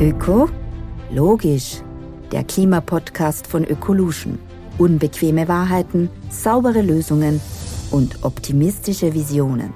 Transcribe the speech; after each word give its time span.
Öko? 0.00 0.48
Logisch. 1.10 1.82
Der 2.30 2.44
Klimapodcast 2.44 3.48
von 3.48 3.64
Ökolution. 3.64 4.38
Unbequeme 4.78 5.48
Wahrheiten, 5.48 6.08
saubere 6.30 6.82
Lösungen 6.82 7.40
und 7.90 8.22
optimistische 8.22 9.12
Visionen. 9.12 9.74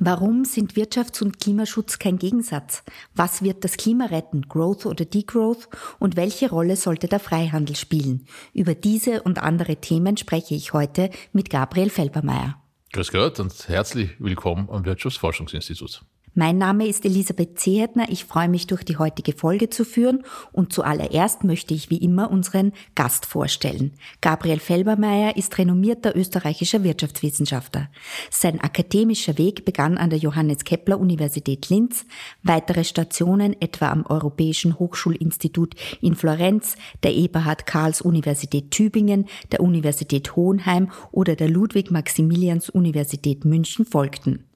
Warum 0.00 0.44
sind 0.44 0.72
Wirtschafts- 0.72 1.22
und 1.22 1.38
Klimaschutz 1.38 2.00
kein 2.00 2.18
Gegensatz? 2.18 2.82
Was 3.14 3.44
wird 3.44 3.62
das 3.62 3.76
Klima 3.76 4.06
retten, 4.06 4.48
Growth 4.48 4.86
oder 4.86 5.04
Degrowth? 5.04 5.68
Und 6.00 6.16
welche 6.16 6.50
Rolle 6.50 6.74
sollte 6.74 7.06
der 7.06 7.20
Freihandel 7.20 7.76
spielen? 7.76 8.26
Über 8.52 8.74
diese 8.74 9.22
und 9.22 9.40
andere 9.40 9.76
Themen 9.76 10.16
spreche 10.16 10.56
ich 10.56 10.72
heute 10.72 11.10
mit 11.32 11.48
Gabriel 11.48 11.90
Felbermeier. 11.90 12.60
Grüß 12.92 13.12
Gott 13.12 13.38
und 13.38 13.68
herzlich 13.68 14.10
willkommen 14.18 14.68
am 14.68 14.84
Wirtschaftsforschungsinstitut. 14.84 16.04
Mein 16.36 16.58
Name 16.58 16.88
ist 16.88 17.04
Elisabeth 17.04 17.60
Zehetner. 17.60 18.06
Ich 18.08 18.24
freue 18.24 18.48
mich, 18.48 18.66
durch 18.66 18.82
die 18.82 18.96
heutige 18.96 19.32
Folge 19.34 19.70
zu 19.70 19.84
führen. 19.84 20.24
Und 20.50 20.72
zuallererst 20.72 21.44
möchte 21.44 21.74
ich 21.74 21.90
wie 21.90 21.98
immer 21.98 22.28
unseren 22.28 22.72
Gast 22.96 23.24
vorstellen. 23.24 23.92
Gabriel 24.20 24.58
Felbermeier 24.58 25.36
ist 25.36 25.56
renommierter 25.58 26.16
österreichischer 26.16 26.82
Wirtschaftswissenschaftler. 26.82 27.88
Sein 28.30 28.60
akademischer 28.60 29.38
Weg 29.38 29.64
begann 29.64 29.96
an 29.96 30.10
der 30.10 30.18
Johannes 30.18 30.64
Kepler 30.64 30.98
Universität 30.98 31.68
Linz. 31.68 32.04
Weitere 32.42 32.82
Stationen 32.82 33.54
etwa 33.60 33.90
am 33.90 34.04
Europäischen 34.04 34.80
Hochschulinstitut 34.80 35.76
in 36.00 36.16
Florenz, 36.16 36.74
der 37.04 37.14
Eberhard 37.14 37.64
Karls 37.64 38.02
Universität 38.02 38.72
Tübingen, 38.72 39.26
der 39.52 39.60
Universität 39.60 40.34
Hohenheim 40.34 40.90
oder 41.12 41.36
der 41.36 41.48
Ludwig-Maximilians 41.48 42.70
Universität 42.70 43.44
München 43.44 43.86
folgten. 43.86 44.46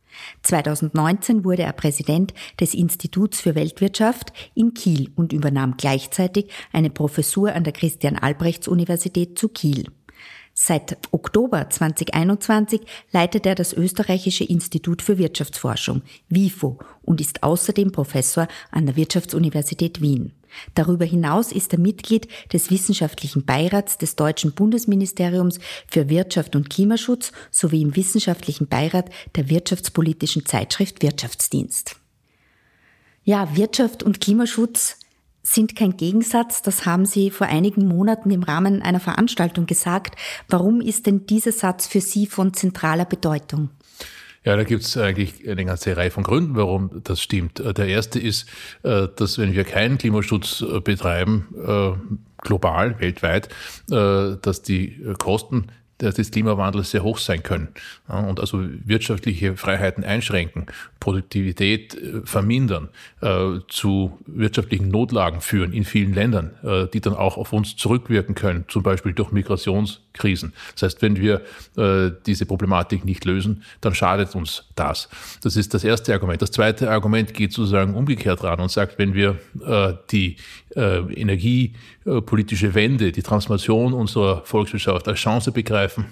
2019 0.42 1.44
wurde 1.44 1.62
er 1.62 1.72
Präsident 1.72 2.34
des 2.60 2.74
Instituts 2.74 3.40
für 3.40 3.54
Weltwirtschaft 3.54 4.32
in 4.54 4.74
Kiel 4.74 5.10
und 5.16 5.32
übernahm 5.32 5.76
gleichzeitig 5.76 6.50
eine 6.72 6.90
Professur 6.90 7.52
an 7.52 7.64
der 7.64 7.72
Christian 7.72 8.16
Albrechts 8.16 8.68
Universität 8.68 9.38
zu 9.38 9.48
Kiel. 9.48 9.84
Seit 10.60 10.98
Oktober 11.12 11.70
2021 11.70 12.80
leitet 13.12 13.46
er 13.46 13.54
das 13.54 13.72
Österreichische 13.72 14.42
Institut 14.42 15.02
für 15.02 15.16
Wirtschaftsforschung, 15.16 16.02
WIFO, 16.28 16.80
und 17.02 17.20
ist 17.20 17.44
außerdem 17.44 17.92
Professor 17.92 18.48
an 18.72 18.86
der 18.86 18.96
Wirtschaftsuniversität 18.96 20.00
Wien. 20.00 20.32
Darüber 20.74 21.04
hinaus 21.04 21.52
ist 21.52 21.72
er 21.72 21.78
Mitglied 21.78 22.28
des 22.52 22.70
Wissenschaftlichen 22.70 23.44
Beirats 23.44 23.98
des 23.98 24.16
Deutschen 24.16 24.52
Bundesministeriums 24.52 25.58
für 25.86 26.08
Wirtschaft 26.08 26.56
und 26.56 26.70
Klimaschutz 26.70 27.32
sowie 27.50 27.82
im 27.82 27.96
Wissenschaftlichen 27.96 28.68
Beirat 28.68 29.10
der 29.36 29.48
wirtschaftspolitischen 29.48 30.46
Zeitschrift 30.46 31.02
Wirtschaftsdienst. 31.02 31.96
Ja, 33.24 33.56
Wirtschaft 33.56 34.02
und 34.02 34.20
Klimaschutz 34.20 34.96
sind 35.42 35.76
kein 35.76 35.96
Gegensatz. 35.96 36.62
Das 36.62 36.86
haben 36.86 37.06
Sie 37.06 37.30
vor 37.30 37.46
einigen 37.46 37.86
Monaten 37.86 38.30
im 38.30 38.42
Rahmen 38.42 38.82
einer 38.82 39.00
Veranstaltung 39.00 39.66
gesagt. 39.66 40.18
Warum 40.48 40.80
ist 40.80 41.06
denn 41.06 41.26
dieser 41.26 41.52
Satz 41.52 41.86
für 41.86 42.00
Sie 42.00 42.26
von 42.26 42.54
zentraler 42.54 43.04
Bedeutung? 43.04 43.70
Ja, 44.44 44.56
da 44.56 44.64
gibt 44.64 44.84
es 44.84 44.96
eigentlich 44.96 45.48
eine 45.48 45.64
ganze 45.64 45.96
Reihe 45.96 46.10
von 46.10 46.22
Gründen, 46.22 46.54
warum 46.56 47.02
das 47.04 47.20
stimmt. 47.20 47.58
Der 47.58 47.86
erste 47.86 48.18
ist, 48.18 48.48
äh, 48.82 49.08
dass 49.16 49.38
wenn 49.38 49.52
wir 49.52 49.64
keinen 49.64 49.98
Klimaschutz 49.98 50.62
äh, 50.62 50.80
betreiben, 50.80 51.48
äh, 51.62 51.92
global, 52.40 53.00
weltweit, 53.00 53.48
dass 53.88 54.62
die 54.62 55.02
Kosten 55.18 55.66
des 56.00 56.30
Klimawandels 56.30 56.90
sehr 56.90 57.02
hoch 57.02 57.18
sein 57.18 57.42
können 57.42 57.68
und 58.06 58.40
also 58.40 58.62
wirtschaftliche 58.84 59.56
Freiheiten 59.56 60.04
einschränken, 60.04 60.66
Produktivität 61.00 61.94
äh, 61.94 62.20
vermindern, 62.24 62.88
äh, 63.20 63.60
zu 63.68 64.18
wirtschaftlichen 64.26 64.88
Notlagen 64.88 65.40
führen 65.40 65.72
in 65.72 65.84
vielen 65.84 66.12
Ländern, 66.12 66.50
äh, 66.62 66.86
die 66.92 67.00
dann 67.00 67.14
auch 67.14 67.36
auf 67.36 67.52
uns 67.52 67.76
zurückwirken 67.76 68.34
können, 68.34 68.64
zum 68.68 68.82
Beispiel 68.82 69.12
durch 69.12 69.32
Migrationskrisen. 69.32 70.52
Das 70.74 70.82
heißt, 70.82 71.02
wenn 71.02 71.16
wir 71.16 71.42
diese 72.26 72.44
Problematik 72.46 73.04
nicht 73.04 73.24
lösen, 73.24 73.62
dann 73.80 73.94
schadet 73.94 74.34
uns 74.34 74.64
das. 74.74 75.08
Das 75.42 75.56
ist 75.56 75.74
das 75.74 75.84
erste 75.84 76.12
Argument. 76.12 76.42
Das 76.42 76.50
zweite 76.50 76.90
Argument 76.90 77.32
geht 77.32 77.52
sozusagen 77.52 77.94
umgekehrt 77.94 78.42
ran 78.42 78.60
und 78.60 78.70
sagt, 78.70 78.98
wenn 78.98 79.14
wir 79.14 79.38
die 80.10 80.36
energiepolitische 82.08 82.74
Wende, 82.74 83.12
die 83.12 83.22
Transformation 83.22 83.92
unserer 83.92 84.42
Volkswirtschaft 84.44 85.08
als 85.08 85.18
Chance 85.18 85.52
begreifen, 85.52 86.06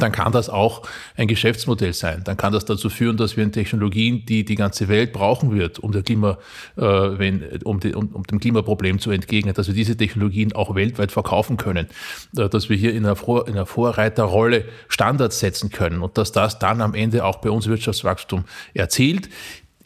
dann 0.00 0.10
kann 0.10 0.32
das 0.32 0.48
auch 0.48 0.88
ein 1.16 1.28
Geschäftsmodell 1.28 1.92
sein. 1.92 2.22
Dann 2.24 2.38
kann 2.38 2.50
das 2.54 2.64
dazu 2.64 2.88
führen, 2.88 3.18
dass 3.18 3.36
wir 3.36 3.44
in 3.44 3.52
Technologien, 3.52 4.24
die 4.24 4.42
die 4.42 4.54
ganze 4.54 4.88
Welt 4.88 5.12
brauchen 5.12 5.54
wird, 5.54 5.80
um, 5.80 5.92
der 5.92 6.02
Klima, 6.02 6.38
äh, 6.76 6.82
wenn, 6.82 7.42
um, 7.64 7.78
die, 7.78 7.94
um, 7.94 8.08
um 8.08 8.22
dem 8.22 8.40
Klimaproblem 8.40 9.00
zu 9.00 9.10
entgegnen, 9.10 9.52
dass 9.52 9.66
wir 9.66 9.74
diese 9.74 9.94
Technologien 9.94 10.54
auch 10.54 10.74
weltweit 10.74 11.12
verkaufen 11.12 11.58
können, 11.58 11.88
äh, 12.38 12.48
dass 12.48 12.70
wir 12.70 12.76
hier 12.78 12.94
in 12.94 13.04
einer, 13.04 13.16
Vor, 13.16 13.46
in 13.46 13.52
einer 13.52 13.66
Vorreiterrolle 13.66 14.64
Standards 14.88 15.40
setzen 15.40 15.68
können 15.68 16.00
und 16.00 16.16
dass 16.16 16.32
das 16.32 16.58
dann 16.58 16.80
am 16.80 16.94
Ende 16.94 17.26
auch 17.26 17.36
bei 17.36 17.50
uns 17.50 17.66
Wirtschaftswachstum 17.66 18.44
erzielt. 18.72 19.28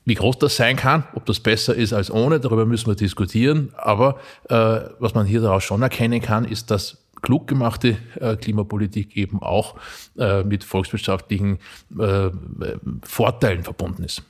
Wie 0.06 0.14
groß 0.14 0.38
das 0.38 0.56
sein 0.56 0.76
kann, 0.76 1.04
ob 1.14 1.26
das 1.26 1.40
besser 1.40 1.74
ist 1.74 1.92
als 1.92 2.12
ohne, 2.12 2.38
darüber 2.38 2.64
müssen 2.64 2.86
wir 2.86 2.94
diskutieren. 2.94 3.74
Aber 3.76 4.18
äh, 4.48 4.80
was 5.00 5.14
man 5.14 5.26
hier 5.26 5.40
daraus 5.40 5.64
schon 5.64 5.82
erkennen 5.82 6.22
kann, 6.22 6.44
ist, 6.44 6.70
dass 6.70 6.98
klug 7.22 7.48
gemachte 7.48 7.96
äh, 8.20 8.36
Klimapolitik 8.36 9.16
eben 9.16 9.42
auch 9.42 9.74
äh, 10.16 10.44
mit 10.44 10.62
volkswirtschaftlichen 10.62 11.58
äh, 11.98 12.30
Vorteilen 13.02 13.64
verbunden 13.64 14.04
ist. 14.04 14.22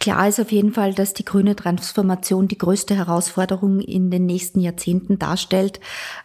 Klar 0.00 0.28
ist 0.28 0.40
auf 0.40 0.52
jeden 0.52 0.72
Fall, 0.72 0.94
dass 0.94 1.12
die 1.12 1.24
grüne 1.24 1.56
Transformation 1.56 2.48
die 2.48 2.58
größte 2.58 2.94
Herausforderung 2.94 3.80
in 3.80 4.10
den 4.10 4.24
nächsten 4.24 4.60
Jahrzehnten 4.60 5.18
darstellt. 5.18 5.80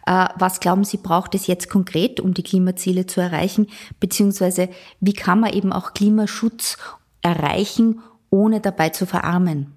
Äh, 0.06 0.28
was 0.38 0.60
glauben 0.60 0.84
Sie, 0.84 0.96
braucht 0.96 1.34
es 1.34 1.46
jetzt 1.46 1.68
konkret, 1.68 2.18
um 2.18 2.32
die 2.32 2.44
Klimaziele 2.44 3.06
zu 3.06 3.20
erreichen? 3.20 3.66
Beziehungsweise 4.00 4.70
wie 5.00 5.12
kann 5.12 5.40
man 5.40 5.52
eben 5.52 5.72
auch 5.72 5.92
Klimaschutz 5.92 6.78
erreichen, 7.20 8.00
ohne 8.32 8.60
dabei 8.60 8.88
zu 8.88 9.06
verarmen? 9.06 9.74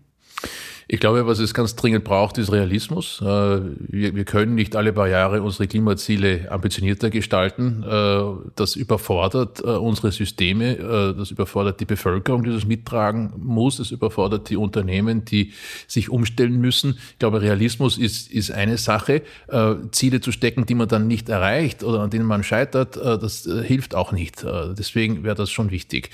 Ich 0.88 1.00
glaube, 1.00 1.26
was 1.26 1.40
es 1.40 1.54
ganz 1.54 1.76
dringend 1.76 2.04
braucht, 2.04 2.38
ist 2.38 2.52
Realismus. 2.52 3.20
Äh, 3.22 3.26
wir, 3.26 4.26
können 4.26 4.54
nicht 4.54 4.76
alle 4.76 4.94
paar 4.94 5.08
Jahre 5.08 5.42
unsere 5.42 5.68
Klimaziele 5.68 6.52
ambitionierter 6.52 7.10
gestalten. 7.10 7.84
Äh, 7.84 8.22
das 8.56 8.76
überfordert 8.76 9.62
äh, 9.62 9.70
unsere 9.70 10.12
Systeme, 10.12 10.76
das 11.18 11.32
überfordert 11.32 11.80
die 11.80 11.86
Bevölkerung, 11.86 12.44
die 12.44 12.52
das 12.52 12.66
mittragen 12.66 13.34
muss, 13.38 13.78
das 13.78 13.92
überfordert 13.92 14.50
die 14.50 14.58
Unternehmen, 14.58 15.26
die 15.26 15.54
sich 15.88 16.10
umstellen 16.10 16.60
müssen. 16.60 16.98
Ich 17.12 17.20
glaube, 17.20 17.42
Realismus 17.42 17.98
ist, 17.98 18.32
ist 18.32 18.52
eine 18.52 18.78
Sache. 18.78 19.22
Ziele 19.92 20.22
zu 20.22 20.32
stecken, 20.32 20.66
die 20.66 20.76
man 20.76 20.88
dann 20.88 21.08
nicht 21.08 21.30
erreicht 21.30 21.84
oder 21.84 22.02
an 22.02 22.10
denen 22.10 22.26
man 22.26 22.44
scheitert, 22.44 22.98
das 22.98 23.48
hilft 23.64 23.96
auch 23.96 24.12
nicht. 24.12 24.46
Deswegen 24.78 25.24
wäre 25.24 25.36
das 25.36 25.52
schon 25.52 25.72
wichtig. 25.72 26.10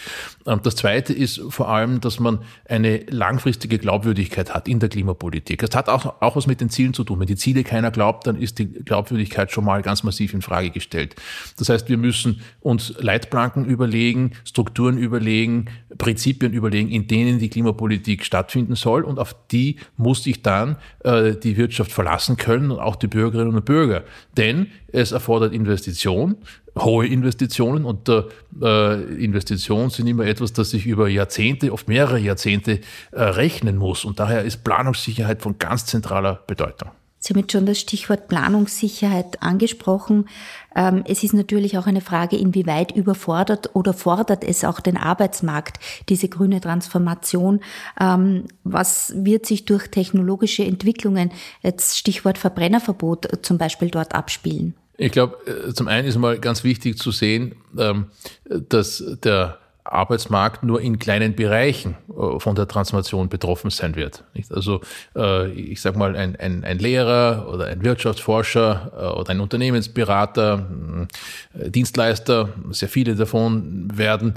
Ähm, 0.45 0.59
das 0.63 0.75
Zweite 0.75 1.13
ist 1.13 1.41
vor 1.49 1.69
allem, 1.69 2.01
dass 2.01 2.19
man 2.19 2.39
eine 2.67 3.05
langfristige 3.09 3.77
Glaubwürdigkeit 3.77 4.53
hat 4.53 4.60
hat 4.61 4.67
in 4.67 4.79
der 4.79 4.89
Klimapolitik. 4.89 5.61
Das 5.61 5.75
hat 5.75 5.89
auch, 5.89 6.21
auch 6.21 6.35
was 6.35 6.47
mit 6.47 6.61
den 6.61 6.69
Zielen 6.69 6.93
zu 6.93 7.03
tun. 7.03 7.19
Wenn 7.19 7.27
die 7.27 7.35
Ziele 7.35 7.63
keiner 7.63 7.91
glaubt, 7.91 8.27
dann 8.27 8.35
ist 8.35 8.59
die 8.59 8.67
Glaubwürdigkeit 8.67 9.51
schon 9.51 9.65
mal 9.65 9.81
ganz 9.81 10.03
massiv 10.03 10.33
in 10.33 10.41
Frage 10.41 10.69
gestellt. 10.69 11.15
Das 11.57 11.69
heißt, 11.69 11.89
wir 11.89 11.97
müssen 11.97 12.41
uns 12.61 12.93
Leitplanken 12.99 13.65
überlegen, 13.65 14.31
Strukturen 14.45 14.97
überlegen, 14.97 15.65
Prinzipien 15.97 16.53
überlegen, 16.53 16.89
in 16.89 17.07
denen 17.07 17.39
die 17.39 17.49
Klimapolitik 17.49 18.23
stattfinden 18.23 18.75
soll 18.75 19.03
und 19.03 19.19
auf 19.19 19.35
die 19.51 19.77
muss 19.97 20.23
sich 20.23 20.41
dann 20.41 20.77
äh, 21.03 21.35
die 21.35 21.57
Wirtschaft 21.57 21.91
verlassen 21.91 22.37
können 22.37 22.71
und 22.71 22.79
auch 22.79 22.95
die 22.95 23.07
Bürgerinnen 23.07 23.55
und 23.55 23.65
Bürger. 23.65 24.03
Denn 24.37 24.67
es 24.87 25.11
erfordert 25.11 25.53
Investition, 25.53 26.37
hohe 26.77 27.05
Investitionen 27.05 27.85
und 27.85 28.09
äh, 28.09 29.03
Investitionen 29.23 29.89
sind 29.89 30.07
immer 30.07 30.25
etwas, 30.25 30.53
das 30.53 30.69
sich 30.71 30.85
über 30.85 31.09
Jahrzehnte, 31.09 31.73
oft 31.73 31.87
mehrere 31.87 32.19
Jahrzehnte 32.19 32.79
äh, 33.11 33.21
rechnen 33.21 33.77
muss. 33.77 34.05
Und 34.05 34.19
daher 34.19 34.43
ist 34.43 34.63
Planungssicherheit 34.63 35.41
von 35.41 35.59
ganz 35.59 35.85
zentraler 35.85 36.41
Bedeutung. 36.47 36.91
Sie 37.23 37.33
haben 37.33 37.41
jetzt 37.41 37.51
schon 37.51 37.67
das 37.67 37.79
Stichwort 37.79 38.27
Planungssicherheit 38.27 39.43
angesprochen. 39.43 40.27
Ähm, 40.75 41.03
es 41.07 41.23
ist 41.23 41.35
natürlich 41.35 41.77
auch 41.77 41.85
eine 41.85 42.01
Frage, 42.01 42.35
inwieweit 42.35 42.91
überfordert 42.93 43.75
oder 43.75 43.93
fordert 43.93 44.43
es 44.43 44.63
auch 44.63 44.79
den 44.79 44.97
Arbeitsmarkt, 44.97 45.77
diese 46.09 46.29
grüne 46.29 46.61
Transformation. 46.61 47.59
Ähm, 47.99 48.45
was 48.63 49.13
wird 49.15 49.45
sich 49.45 49.65
durch 49.65 49.89
technologische 49.89 50.63
Entwicklungen, 50.63 51.31
jetzt 51.61 51.99
Stichwort 51.99 52.39
Verbrennerverbot 52.39 53.45
zum 53.45 53.59
Beispiel 53.59 53.91
dort 53.91 54.15
abspielen? 54.15 54.73
Ich 55.01 55.11
glaube, 55.11 55.35
äh, 55.47 55.73
zum 55.73 55.87
einen 55.87 56.07
ist 56.07 56.17
mal 56.17 56.37
ganz 56.37 56.63
wichtig 56.63 56.99
zu 56.99 57.09
sehen, 57.09 57.55
ähm, 57.75 58.05
dass 58.45 59.03
der 59.23 59.57
Arbeitsmarkt 59.83 60.61
nur 60.61 60.79
in 60.79 60.99
kleinen 60.99 61.35
Bereichen 61.35 61.97
äh, 62.07 62.39
von 62.39 62.53
der 62.53 62.67
Transformation 62.67 63.27
betroffen 63.27 63.71
sein 63.71 63.95
wird. 63.95 64.23
Also 64.51 64.81
äh, 65.15 65.49
ich 65.53 65.81
sage 65.81 65.97
mal, 65.97 66.15
ein, 66.15 66.35
ein, 66.35 66.63
ein 66.63 66.77
Lehrer 66.77 67.49
oder 67.51 67.65
ein 67.65 67.83
Wirtschaftsforscher 67.83 69.17
oder 69.17 69.31
ein 69.31 69.39
Unternehmensberater, 69.39 70.67
Dienstleister, 71.55 72.49
sehr 72.69 72.87
viele 72.87 73.15
davon 73.15 73.89
werden 73.91 74.35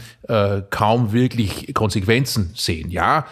kaum 0.71 1.13
wirklich 1.13 1.75
Konsequenzen 1.75 2.53
sehen. 2.55 2.91
Ja, 2.91 3.27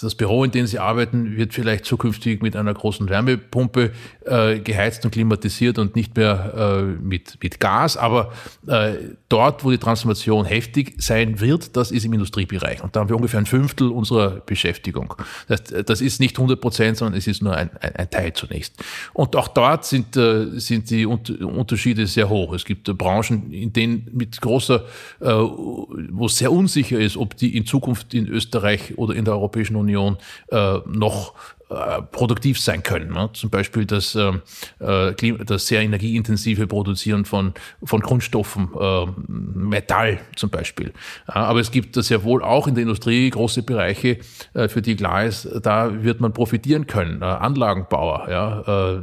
das 0.00 0.14
Büro, 0.14 0.44
in 0.44 0.52
dem 0.52 0.66
Sie 0.66 0.78
arbeiten, 0.78 1.36
wird 1.36 1.52
vielleicht 1.52 1.84
zukünftig 1.84 2.40
mit 2.40 2.54
einer 2.54 2.72
großen 2.72 3.08
Wärmepumpe 3.08 3.92
äh, 4.24 4.60
geheizt 4.60 5.04
und 5.04 5.10
klimatisiert 5.10 5.78
und 5.78 5.96
nicht 5.96 6.16
mehr 6.16 6.54
äh, 6.56 6.82
mit, 6.82 7.38
mit 7.42 7.58
Gas. 7.58 7.96
Aber 7.96 8.32
äh, 8.68 8.92
dort, 9.28 9.64
wo 9.64 9.70
die 9.70 9.78
Transformation 9.78 10.44
heftig 10.44 10.94
sein 10.98 11.40
wird, 11.40 11.76
das 11.76 11.90
ist 11.90 12.04
im 12.04 12.12
Industriebereich. 12.12 12.82
Und 12.84 12.94
da 12.94 13.00
haben 13.00 13.08
wir 13.08 13.16
ungefähr 13.16 13.40
ein 13.40 13.46
Fünftel 13.46 13.88
unserer 13.88 14.40
Beschäftigung. 14.40 15.14
Das, 15.48 15.64
das 15.64 16.00
ist 16.00 16.20
nicht 16.20 16.36
100 16.36 16.60
Prozent, 16.60 16.96
sondern 16.98 17.18
es 17.18 17.26
ist 17.26 17.42
nur 17.42 17.56
ein, 17.56 17.70
ein, 17.80 17.96
ein 17.96 18.10
Teil 18.10 18.32
zunächst. 18.34 18.74
Und 19.14 19.34
auch 19.34 19.48
dort 19.48 19.84
sind, 19.84 20.16
äh, 20.16 20.60
sind 20.60 20.90
die 20.90 21.06
Unterschiede 21.06 22.06
sehr 22.06 22.28
hoch. 22.28 22.52
Es 22.54 22.64
gibt 22.64 22.96
Branchen, 22.96 23.52
in 23.52 23.72
denen 23.72 24.08
mit 24.12 24.40
großer, 24.40 24.84
äh, 25.20 25.26
wo 25.26 26.26
es 26.26 26.36
sehr 26.36 26.52
unsicher 26.52 27.00
ist, 27.00 27.16
ob 27.16 27.36
die 27.36 27.56
in 27.56 27.66
Zukunft 27.66 28.14
in 28.14 28.28
Österreich 28.28 28.96
oder 28.96 29.14
in 29.14 29.24
der 29.24 29.34
Europäischen 29.34 29.74
Union 29.74 29.87
Union 29.88 30.18
äh, 30.48 30.78
noch 30.86 31.34
äh, 31.70 32.02
produktiv 32.02 32.60
sein 32.60 32.82
können. 32.82 33.12
Ne? 33.12 33.30
Zum 33.32 33.50
Beispiel 33.50 33.84
das, 33.84 34.14
ähm, 34.14 34.42
äh, 34.78 35.12
das 35.44 35.66
sehr 35.66 35.82
energieintensive 35.82 36.66
Produzieren 36.66 37.24
von, 37.24 37.52
von 37.82 38.00
Grundstoffen, 38.00 38.70
äh, 38.78 39.06
Metall 39.28 40.20
zum 40.36 40.50
Beispiel. 40.50 40.92
aber 41.26 41.60
es 41.60 41.70
gibt 41.70 41.96
ja 41.96 42.22
wohl 42.22 42.42
auch 42.42 42.66
in 42.66 42.74
der 42.74 42.82
Industrie 42.82 43.28
große 43.30 43.62
Bereiche, 43.62 44.18
äh, 44.54 44.68
für 44.68 44.82
die 44.82 44.96
klar 44.96 45.24
ist, 45.24 45.48
da 45.62 46.02
wird 46.02 46.20
man 46.20 46.32
profitieren 46.32 46.86
können. 46.86 47.22
Äh, 47.22 47.24
Anlagenbauer, 47.24 48.28
ja, 48.30 48.96
äh, 48.96 49.02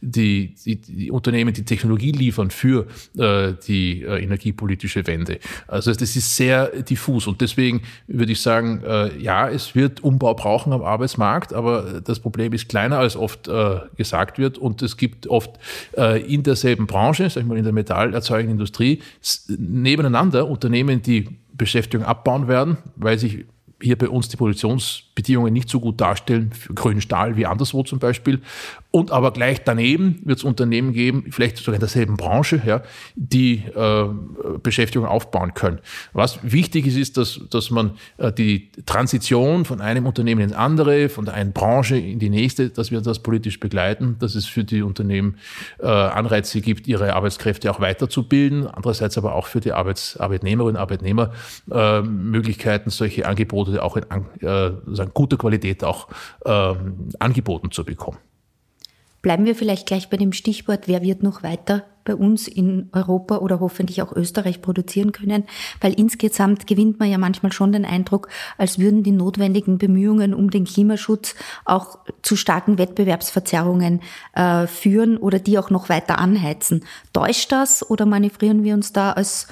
die, 0.00 0.54
die, 0.64 0.80
die 0.80 1.10
Unternehmen, 1.10 1.52
die 1.52 1.64
Technologie 1.64 2.12
liefern 2.12 2.50
für 2.50 2.86
die 3.14 4.02
energiepolitische 4.02 5.06
Wende. 5.06 5.38
Also 5.66 5.92
das 5.92 6.16
ist 6.16 6.36
sehr 6.36 6.68
diffus 6.82 7.26
und 7.26 7.40
deswegen 7.40 7.82
würde 8.06 8.32
ich 8.32 8.40
sagen, 8.40 8.82
ja, 9.18 9.48
es 9.48 9.74
wird 9.74 10.02
Umbau 10.02 10.34
brauchen 10.34 10.72
am 10.72 10.82
Arbeitsmarkt, 10.82 11.52
aber 11.52 11.69
aber 11.70 12.00
das 12.00 12.20
Problem 12.20 12.52
ist 12.52 12.68
kleiner, 12.68 12.98
als 12.98 13.16
oft 13.16 13.48
äh, 13.48 13.80
gesagt 13.96 14.38
wird. 14.38 14.58
Und 14.58 14.82
es 14.82 14.96
gibt 14.96 15.26
oft 15.26 15.50
äh, 15.96 16.20
in 16.22 16.42
derselben 16.42 16.86
Branche, 16.86 17.28
sag 17.30 17.42
ich 17.42 17.48
mal 17.48 17.58
in 17.58 17.64
der 17.64 17.72
metallerzeugenden 17.72 18.52
Industrie, 18.52 19.02
nebeneinander 19.48 20.48
Unternehmen, 20.48 21.02
die 21.02 21.28
Beschäftigung 21.52 22.06
abbauen 22.06 22.48
werden, 22.48 22.78
weil 22.96 23.18
sich 23.18 23.44
hier 23.82 23.96
bei 23.96 24.08
uns 24.08 24.28
die 24.28 24.36
Produktionsbedingungen 24.36 25.52
nicht 25.52 25.68
so 25.68 25.80
gut 25.80 26.00
darstellen, 26.00 26.52
für 26.52 26.74
grünen 26.74 27.00
Stahl 27.00 27.36
wie 27.36 27.46
anderswo 27.46 27.82
zum 27.82 27.98
Beispiel. 27.98 28.40
Und 28.92 29.12
aber 29.12 29.32
gleich 29.32 29.62
daneben 29.64 30.20
wird 30.24 30.38
es 30.38 30.44
Unternehmen 30.44 30.92
geben, 30.92 31.26
vielleicht 31.30 31.58
sogar 31.58 31.74
in 31.74 31.80
derselben 31.80 32.16
Branche, 32.16 32.60
ja, 32.66 32.82
die 33.14 33.62
äh, 33.74 34.06
Beschäftigung 34.62 35.06
aufbauen 35.06 35.54
können. 35.54 35.78
Was 36.12 36.40
wichtig 36.42 36.86
ist, 36.86 36.96
ist, 36.96 37.16
dass, 37.16 37.40
dass 37.50 37.70
man 37.70 37.92
äh, 38.18 38.32
die 38.32 38.70
Transition 38.86 39.64
von 39.64 39.80
einem 39.80 40.06
Unternehmen 40.06 40.40
ins 40.40 40.52
andere, 40.52 41.08
von 41.08 41.24
der 41.24 41.34
einen 41.34 41.52
Branche 41.52 41.96
in 41.96 42.18
die 42.18 42.30
nächste, 42.30 42.70
dass 42.70 42.90
wir 42.90 43.00
das 43.00 43.20
politisch 43.20 43.60
begleiten, 43.60 44.16
dass 44.18 44.34
es 44.34 44.46
für 44.46 44.64
die 44.64 44.82
Unternehmen 44.82 45.36
äh, 45.78 45.86
Anreize 45.86 46.60
gibt, 46.60 46.88
ihre 46.88 47.14
Arbeitskräfte 47.14 47.70
auch 47.70 47.80
weiterzubilden, 47.80 48.66
andererseits 48.66 49.16
aber 49.16 49.34
auch 49.36 49.46
für 49.46 49.60
die 49.60 49.72
Arbeits 49.72 50.16
Arbeitnehmerinnen 50.16 50.76
und 50.76 50.80
Arbeitnehmer 50.80 51.32
äh, 51.70 52.02
Möglichkeiten, 52.02 52.90
solche 52.90 53.26
Angebote 53.26 53.69
auch 53.78 53.96
in 53.96 54.04
äh, 54.40 55.06
guter 55.14 55.36
Qualität 55.36 55.84
auch 55.84 56.08
äh, 56.44 56.74
angeboten 57.18 57.70
zu 57.70 57.84
bekommen. 57.84 58.18
Bleiben 59.22 59.44
wir 59.44 59.54
vielleicht 59.54 59.86
gleich 59.86 60.08
bei 60.08 60.16
dem 60.16 60.32
Stichwort, 60.32 60.88
wer 60.88 61.02
wird 61.02 61.22
noch 61.22 61.42
weiter 61.42 61.84
bei 62.04 62.14
uns 62.14 62.48
in 62.48 62.88
Europa 62.92 63.36
oder 63.36 63.60
hoffentlich 63.60 64.00
auch 64.00 64.12
Österreich 64.16 64.62
produzieren 64.62 65.12
können, 65.12 65.44
weil 65.82 65.92
insgesamt 65.92 66.66
gewinnt 66.66 66.98
man 66.98 67.10
ja 67.10 67.18
manchmal 67.18 67.52
schon 67.52 67.72
den 67.72 67.84
Eindruck, 67.84 68.28
als 68.56 68.78
würden 68.78 69.02
die 69.02 69.12
notwendigen 69.12 69.76
Bemühungen 69.76 70.32
um 70.32 70.50
den 70.50 70.64
Klimaschutz 70.64 71.34
auch 71.66 71.98
zu 72.22 72.36
starken 72.36 72.78
Wettbewerbsverzerrungen 72.78 74.00
äh, 74.32 74.66
führen 74.66 75.18
oder 75.18 75.38
die 75.38 75.58
auch 75.58 75.68
noch 75.68 75.90
weiter 75.90 76.18
anheizen. 76.18 76.84
Täuscht 77.12 77.52
das 77.52 77.88
oder 77.88 78.06
manövrieren 78.06 78.64
wir 78.64 78.72
uns 78.72 78.94
da 78.94 79.12
als 79.12 79.48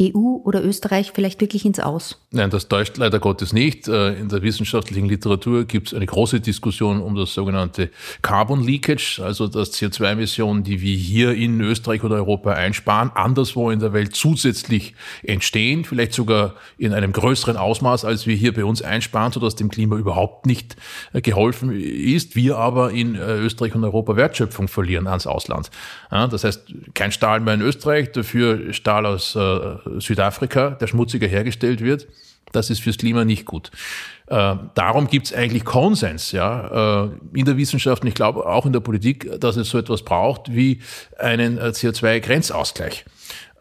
EU 0.00 0.40
oder 0.44 0.64
Österreich 0.64 1.12
vielleicht 1.14 1.40
wirklich 1.40 1.64
ins 1.64 1.78
Aus? 1.78 2.20
Nein, 2.30 2.50
das 2.50 2.68
täuscht 2.68 2.96
leider 2.96 3.18
Gottes 3.18 3.52
nicht. 3.52 3.88
Äh, 3.88 4.14
in 4.14 4.28
der 4.28 4.42
wissenschaftlichen 4.42 5.08
Literatur 5.08 5.64
gibt 5.64 5.88
es 5.88 5.94
eine 5.94 6.06
große 6.06 6.40
Diskussion 6.40 7.00
um 7.00 7.14
das 7.14 7.34
sogenannte 7.34 7.90
Carbon 8.22 8.64
Leakage, 8.64 9.20
also 9.22 9.46
das 9.46 9.72
CO2-Emissionen, 9.74 10.62
die 10.62 10.80
wir 10.80 10.96
hier 10.96 11.34
in 11.34 11.60
Österreich 11.60 12.02
oder 12.04 12.16
Europa 12.16 12.52
einsparen, 12.52 13.10
anderswo 13.14 13.70
in 13.70 13.80
der 13.80 13.92
Welt 13.92 14.16
zusätzlich 14.16 14.94
entstehen, 15.22 15.84
vielleicht 15.84 16.14
sogar 16.14 16.54
in 16.78 16.94
einem 16.94 17.12
größeren 17.12 17.56
Ausmaß, 17.56 18.04
als 18.04 18.26
wir 18.26 18.36
hier 18.36 18.54
bei 18.54 18.64
uns 18.64 18.82
einsparen, 18.82 19.32
sodass 19.32 19.56
dem 19.56 19.70
Klima 19.70 19.96
überhaupt 19.96 20.46
nicht 20.46 20.76
äh, 21.12 21.20
geholfen 21.20 21.72
ist. 21.72 22.36
Wir 22.36 22.56
aber 22.56 22.92
in 22.92 23.16
äh, 23.16 23.36
Österreich 23.36 23.74
und 23.74 23.84
Europa 23.84 24.16
Wertschöpfung 24.16 24.68
verlieren 24.68 25.06
ans 25.06 25.26
Ausland. 25.26 25.70
Das 26.10 26.44
heißt, 26.44 26.74
kein 26.94 27.12
Stahl 27.12 27.40
mehr 27.40 27.54
in 27.54 27.60
Österreich, 27.60 28.12
dafür 28.12 28.72
Stahl 28.72 29.06
aus 29.06 29.36
Südafrika, 29.98 30.70
der 30.70 30.86
schmutziger 30.86 31.26
hergestellt 31.26 31.80
wird. 31.80 32.06
Das 32.52 32.70
ist 32.70 32.80
fürs 32.80 32.98
Klima 32.98 33.24
nicht 33.24 33.44
gut. 33.44 33.70
Äh, 34.26 34.56
darum 34.74 35.06
gibt 35.06 35.26
es 35.26 35.34
eigentlich 35.34 35.64
Konsens 35.64 36.32
ja, 36.32 37.04
äh, 37.04 37.10
in 37.32 37.44
der 37.44 37.56
Wissenschaft 37.56 38.02
und 38.02 38.08
ich 38.08 38.14
glaube 38.14 38.46
auch 38.46 38.66
in 38.66 38.72
der 38.72 38.80
Politik, 38.80 39.40
dass 39.40 39.56
es 39.56 39.70
so 39.70 39.78
etwas 39.78 40.02
braucht 40.02 40.52
wie 40.54 40.80
einen 41.18 41.58
äh, 41.58 41.66
CO2-Grenzausgleich 41.66 43.04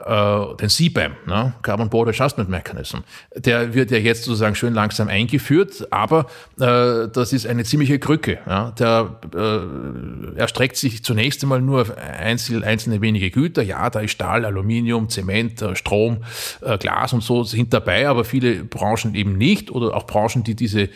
äh, 0.06 0.56
den 0.56 0.70
CBAM, 0.70 1.14
ne? 1.26 1.54
Carbon 1.62 1.90
Border 1.90 2.12
Adjustment 2.12 2.50
Mechanism, 2.50 3.00
der 3.36 3.74
wird 3.74 3.92
ja 3.92 3.98
jetzt 3.98 4.24
sozusagen 4.24 4.56
schön 4.56 4.74
langsam 4.74 5.08
eingeführt, 5.08 5.88
aber 5.92 6.28
äh, 6.60 7.08
das 7.10 7.34
ist 7.34 7.46
eine 7.46 7.64
ziemliche 7.64 8.00
Krücke. 8.00 8.40
Ja? 8.48 8.72
Der 8.72 9.20
äh, 9.36 10.38
erstreckt 10.38 10.78
sich 10.78 11.04
zunächst 11.04 11.44
einmal 11.44 11.62
nur 11.62 11.82
auf 11.82 11.98
einzelne, 11.98 12.66
einzelne 12.66 13.02
wenige 13.02 13.30
Güter. 13.30 13.62
Ja, 13.62 13.90
da 13.90 14.00
ist 14.00 14.12
Stahl, 14.12 14.46
Aluminium, 14.46 15.10
Zement, 15.10 15.62
äh, 15.62 15.76
Strom, 15.76 16.24
äh, 16.62 16.78
Glas 16.78 17.14
und 17.14 17.22
so 17.22 17.44
sind 17.44 17.74
dabei, 17.74 18.08
aber 18.08 18.24
viele 18.24 18.64
Branchen 18.64 19.16
eben 19.16 19.38
nicht 19.38 19.72
oder 19.72 19.96
auch 19.96 20.06
Branchen, 20.06 20.44
die 20.44 20.56
diese 20.56 20.90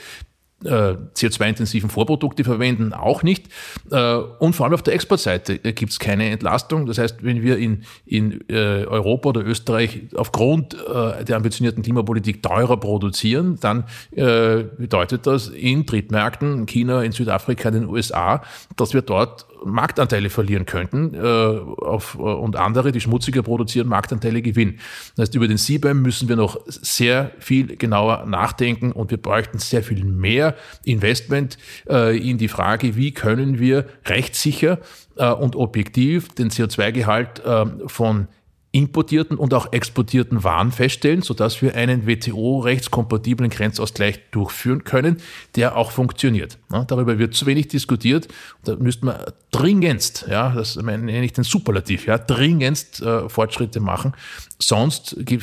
CO2-intensiven 0.65 1.89
Vorprodukte 1.89 2.43
verwenden, 2.43 2.93
auch 2.93 3.23
nicht. 3.23 3.47
Äh, 3.91 4.15
und 4.15 4.53
vor 4.55 4.65
allem 4.65 4.73
auf 4.73 4.83
der 4.83 4.93
Exportseite 4.93 5.59
gibt 5.59 5.91
es 5.91 5.99
keine 5.99 6.29
Entlastung. 6.29 6.85
Das 6.85 6.97
heißt, 6.97 7.23
wenn 7.23 7.41
wir 7.41 7.57
in, 7.57 7.83
in 8.05 8.43
äh, 8.49 8.85
Europa 8.85 9.29
oder 9.29 9.45
Österreich 9.45 10.01
aufgrund 10.15 10.73
der 10.73 11.35
ambitionierten 11.35 11.83
Klimapolitik 11.83 12.41
teurer 12.43 12.77
produzieren, 12.77 13.57
dann 13.59 13.85
bedeutet 14.11 15.27
das 15.27 15.49
in 15.49 15.85
Drittmärkten, 15.85 16.59
in 16.59 16.65
China, 16.65 17.03
in 17.03 17.11
Südafrika, 17.11 17.69
in 17.69 17.75
den 17.75 17.85
USA, 17.87 18.41
dass 18.75 18.93
wir 18.93 19.01
dort 19.01 19.45
Marktanteile 19.65 20.29
verlieren 20.29 20.65
könnten 20.65 21.13
äh, 21.13 21.19
auf, 21.19 22.15
und 22.15 22.55
andere, 22.55 22.91
die 22.91 23.01
schmutziger 23.01 23.43
produzieren, 23.43 23.87
Marktanteile 23.87 24.41
gewinnen. 24.41 24.79
Das 25.15 25.23
heißt, 25.23 25.35
über 25.35 25.47
den 25.47 25.57
CBAM 25.57 26.01
müssen 26.01 26.29
wir 26.29 26.35
noch 26.35 26.59
sehr 26.67 27.31
viel 27.39 27.75
genauer 27.77 28.25
nachdenken 28.25 28.91
und 28.91 29.11
wir 29.11 29.17
bräuchten 29.17 29.59
sehr 29.59 29.83
viel 29.83 30.03
mehr 30.03 30.52
Investment 30.85 31.57
äh, 31.89 32.17
in 32.17 32.37
die 32.37 32.47
Frage, 32.47 32.95
wie 32.95 33.11
können 33.11 33.59
wir 33.59 33.85
rechtssicher 34.05 34.79
äh, 35.17 35.29
und 35.29 35.55
objektiv 35.55 36.29
den 36.29 36.49
CO2-Gehalt 36.49 37.43
äh, 37.45 37.65
von 37.87 38.27
importierten 38.73 39.37
und 39.37 39.53
auch 39.53 39.71
exportierten 39.71 40.43
Waren 40.43 40.71
feststellen, 40.71 41.21
sodass 41.21 41.61
wir 41.61 41.75
einen 41.75 42.07
WTO-rechtskompatiblen 42.07 43.51
Grenzausgleich 43.51 44.19
durchführen 44.31 44.83
können, 44.83 45.17
der 45.55 45.77
auch 45.77 45.91
funktioniert. 45.91 46.57
darüber 46.87 47.19
wird 47.19 47.35
zu 47.35 47.45
wenig 47.45 47.67
diskutiert. 47.67 48.27
Da 48.63 48.75
müsste 48.75 49.05
man 49.05 49.17
dringendst, 49.51 50.25
ja, 50.27 50.49
das 50.49 50.75
nenne 50.75 51.23
ich 51.23 51.33
den 51.33 51.43
Superlativ, 51.43 52.07
ja, 52.07 52.17
dringendst 52.17 52.99
äh, 53.03 53.29
Fortschritte 53.29 53.79
machen. 53.79 54.13
Sonst 54.57 55.17
äh, 55.19 55.37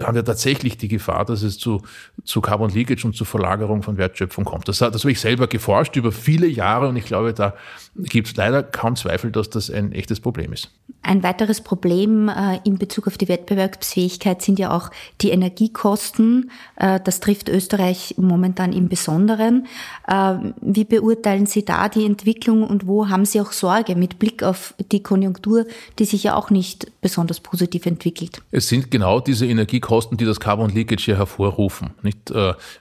haben 0.00 0.14
wir 0.14 0.24
tatsächlich 0.24 0.78
die 0.78 0.88
Gefahr, 0.88 1.26
dass 1.26 1.42
es 1.42 1.58
zu, 1.58 1.82
zu 2.24 2.40
Carbon 2.40 2.70
Leakage 2.70 3.04
und 3.04 3.14
zu 3.14 3.26
Verlagerung 3.26 3.82
von 3.82 3.98
Wertschöpfung 3.98 4.44
kommt. 4.44 4.68
Das, 4.68 4.78
das 4.78 5.02
habe 5.02 5.12
ich 5.12 5.20
selber 5.20 5.48
geforscht 5.48 5.96
über 5.96 6.12
viele 6.12 6.46
Jahre 6.46 6.88
und 6.88 6.96
ich 6.96 7.04
glaube, 7.04 7.34
da 7.34 7.54
gibt 7.94 8.28
es 8.28 8.36
leider 8.36 8.62
kaum 8.62 8.96
Zweifel, 8.96 9.30
dass 9.32 9.50
das 9.50 9.70
ein 9.70 9.92
echtes 9.92 10.20
Problem 10.20 10.54
ist. 10.54 10.70
Ein 11.02 11.22
weiteres 11.22 11.60
Problem, 11.60 12.30
äh, 12.38 12.60
in 12.64 12.78
Bezug 12.78 13.08
auf 13.08 13.18
die 13.18 13.28
Wettbewerbsfähigkeit 13.28 14.42
sind 14.42 14.60
ja 14.60 14.70
auch 14.70 14.90
die 15.20 15.30
Energiekosten. 15.30 16.50
Äh, 16.76 17.00
das 17.02 17.18
trifft 17.18 17.48
Österreich 17.48 18.14
momentan 18.16 18.72
im 18.72 18.88
Besonderen. 18.88 19.66
Äh, 20.06 20.34
wie 20.60 20.84
beurteilen 20.84 21.46
Sie 21.46 21.64
da 21.64 21.88
die 21.88 22.06
Entwicklung 22.06 22.62
und 22.62 22.86
wo 22.86 23.08
haben 23.08 23.24
Sie 23.24 23.40
auch 23.40 23.50
Sorge 23.50 23.96
mit 23.96 24.20
Blick 24.20 24.44
auf 24.44 24.74
die 24.92 25.02
Konjunktur, 25.02 25.66
die 25.98 26.04
sich 26.04 26.22
ja 26.22 26.36
auch 26.36 26.50
nicht 26.50 26.92
besonders 27.00 27.40
positiv 27.40 27.86
entwickelt? 27.86 28.40
Es 28.52 28.68
sind 28.68 28.90
genau 28.90 29.18
diese 29.18 29.46
Energiekosten, 29.46 30.16
die 30.16 30.24
das 30.24 30.38
Carbon 30.38 30.70
Leakage 30.70 31.06
hier 31.06 31.16
hervorrufen. 31.16 31.90
Nicht, 32.02 32.32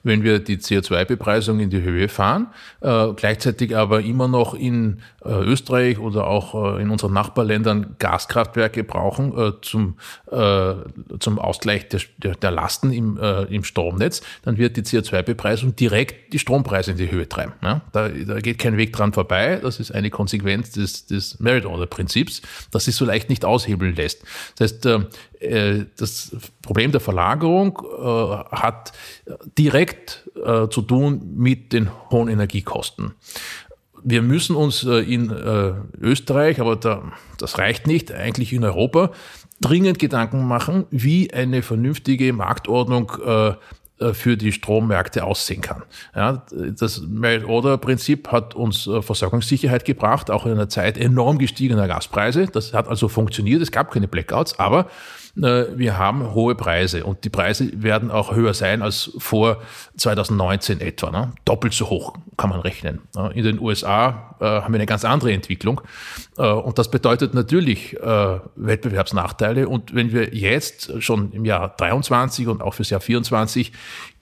wenn 0.04 0.24
wir 0.24 0.40
die 0.40 0.58
CO2-Bepreisung 0.58 1.60
in 1.60 1.70
die 1.70 1.82
Höhe 1.82 2.10
fahren, 2.10 2.48
gleichzeitig 2.82 3.76
aber 3.76 4.02
immer 4.02 4.28
noch 4.28 4.54
in 4.54 5.00
Österreich 5.24 6.00
oder 6.00 6.28
auch 6.28 6.78
in 6.78 6.90
unseren 6.90 7.14
Nachbarländern 7.14 7.96
Gaskraftwerke 8.00 8.84
brauchen 8.84 9.34
zum, 9.62 9.98
äh, 10.32 10.74
zum 11.20 11.40
Ausgleich 11.40 11.88
der, 11.90 12.02
der, 12.36 12.52
Lasten 12.52 12.92
im, 12.92 13.18
äh, 13.18 13.44
im 13.44 13.64
Stromnetz, 13.64 14.22
dann 14.44 14.58
wird 14.58 14.78
die 14.78 14.84
CO2-Bepreisung 14.84 15.76
direkt 15.76 16.34
die 16.34 16.40
Strompreise 16.40 16.92
in 16.92 16.98
die 16.98 17.12
Höhe 17.12 17.28
treiben. 17.28 17.54
Ja? 17.62 17.82
Da, 17.92 18.10
da 18.10 18.40
geht 18.40 18.60
kein 18.60 18.78
Weg 18.78 18.94
dran 18.94 19.14
vorbei. 19.14 19.60
Das 19.62 19.80
ist 19.80 19.92
eine 19.92 20.10
Konsequenz 20.10 20.72
des, 20.72 21.06
des 21.06 21.40
Merit-Order-Prinzips, 21.40 22.42
das 22.72 22.86
sich 22.86 22.96
so 22.96 23.06
leicht 23.06 23.30
nicht 23.30 23.46
aushebeln 23.46 23.96
lässt. 23.96 24.24
Das 24.58 24.72
heißt, 24.72 24.86
äh, 24.86 25.00
äh 25.40 25.86
das 25.98 26.36
Problem 26.62 26.92
der 26.92 27.02
Verlagerung 27.02 27.82
äh, 27.82 28.06
hat 28.56 28.92
direkt 29.58 30.30
äh, 30.36 30.68
zu 30.68 30.82
tun 30.82 31.34
mit 31.36 31.74
den 31.74 31.90
hohen 32.12 32.28
Energiekosten 32.28 33.14
wir 34.10 34.22
müssen 34.22 34.56
uns 34.56 34.86
äh, 34.86 35.00
in 35.00 35.30
äh, 35.32 35.74
Österreich, 36.00 36.62
aber 36.62 36.78
da, 36.78 37.12
das 37.38 37.58
reicht 37.58 37.88
nicht, 37.88 38.12
eigentlich 38.14 38.54
in 38.54 38.64
Europa, 38.64 39.12
dringend 39.60 40.00
Gedanken 40.00 40.48
machen, 40.48 40.86
wie 40.92 41.34
eine 41.34 41.62
vernünftige 41.62 42.32
Marktordnung 42.32 43.12
äh, 43.26 43.54
für 44.14 44.38
die 44.38 44.52
Strommärkte 44.52 45.24
aussehen 45.24 45.62
kann. 45.62 45.82
Ja, 46.16 46.46
das 46.52 47.02
Merit-Order-Prinzip 47.02 48.32
hat 48.32 48.54
uns 48.54 48.84
Versorgungssicherheit 48.84 49.86
gebracht, 49.86 50.30
auch 50.30 50.46
in 50.46 50.52
einer 50.52 50.70
Zeit 50.70 51.00
enorm 51.00 51.40
gestiegener 51.40 51.88
Gaspreise. 51.88 52.46
Das 52.46 52.76
hat 52.76 52.88
also 52.88 53.08
funktioniert. 53.08 53.60
Es 53.60 53.72
gab 53.72 53.90
keine 53.90 54.08
Blackouts, 54.08 54.60
aber 54.60 54.86
wir 55.40 55.98
haben 55.98 56.34
hohe 56.34 56.56
Preise 56.56 57.04
und 57.04 57.24
die 57.24 57.30
Preise 57.30 57.70
werden 57.82 58.10
auch 58.10 58.36
höher 58.36 58.54
sein 58.54 58.82
als 58.82 59.12
vor 59.18 59.62
2019 59.96 60.82
etwa. 60.82 61.12
Ne? 61.12 61.32
Doppelt 61.46 61.74
so 61.74 61.90
hoch 61.90 62.16
kann 62.38 62.50
man 62.50 62.60
rechnen. 62.60 63.02
In 63.34 63.44
den 63.44 63.60
USA 63.60 64.36
äh, 64.40 64.46
haben 64.46 64.74
wir 64.74 64.80
eine 64.80 64.86
ganz 64.86 65.06
andere 65.06 65.32
Entwicklung 65.32 65.82
äh, 66.38 66.48
und 66.48 66.80
das 66.80 66.90
bedeutet 66.90 67.34
natürlich 67.34 67.96
äh, 67.98 68.40
Wettbewerbsnachteile 68.56 69.68
und 69.68 69.94
wenn 69.94 70.12
wir 70.12 70.34
jetzt 70.34 71.04
schon 71.04 71.32
im 71.32 71.46
Jahr 71.46 71.76
23 71.78 72.48
und 72.48 72.62
auch 72.62 72.74
fürs 72.74 72.90
Jahr 72.90 73.02
24 73.02 73.72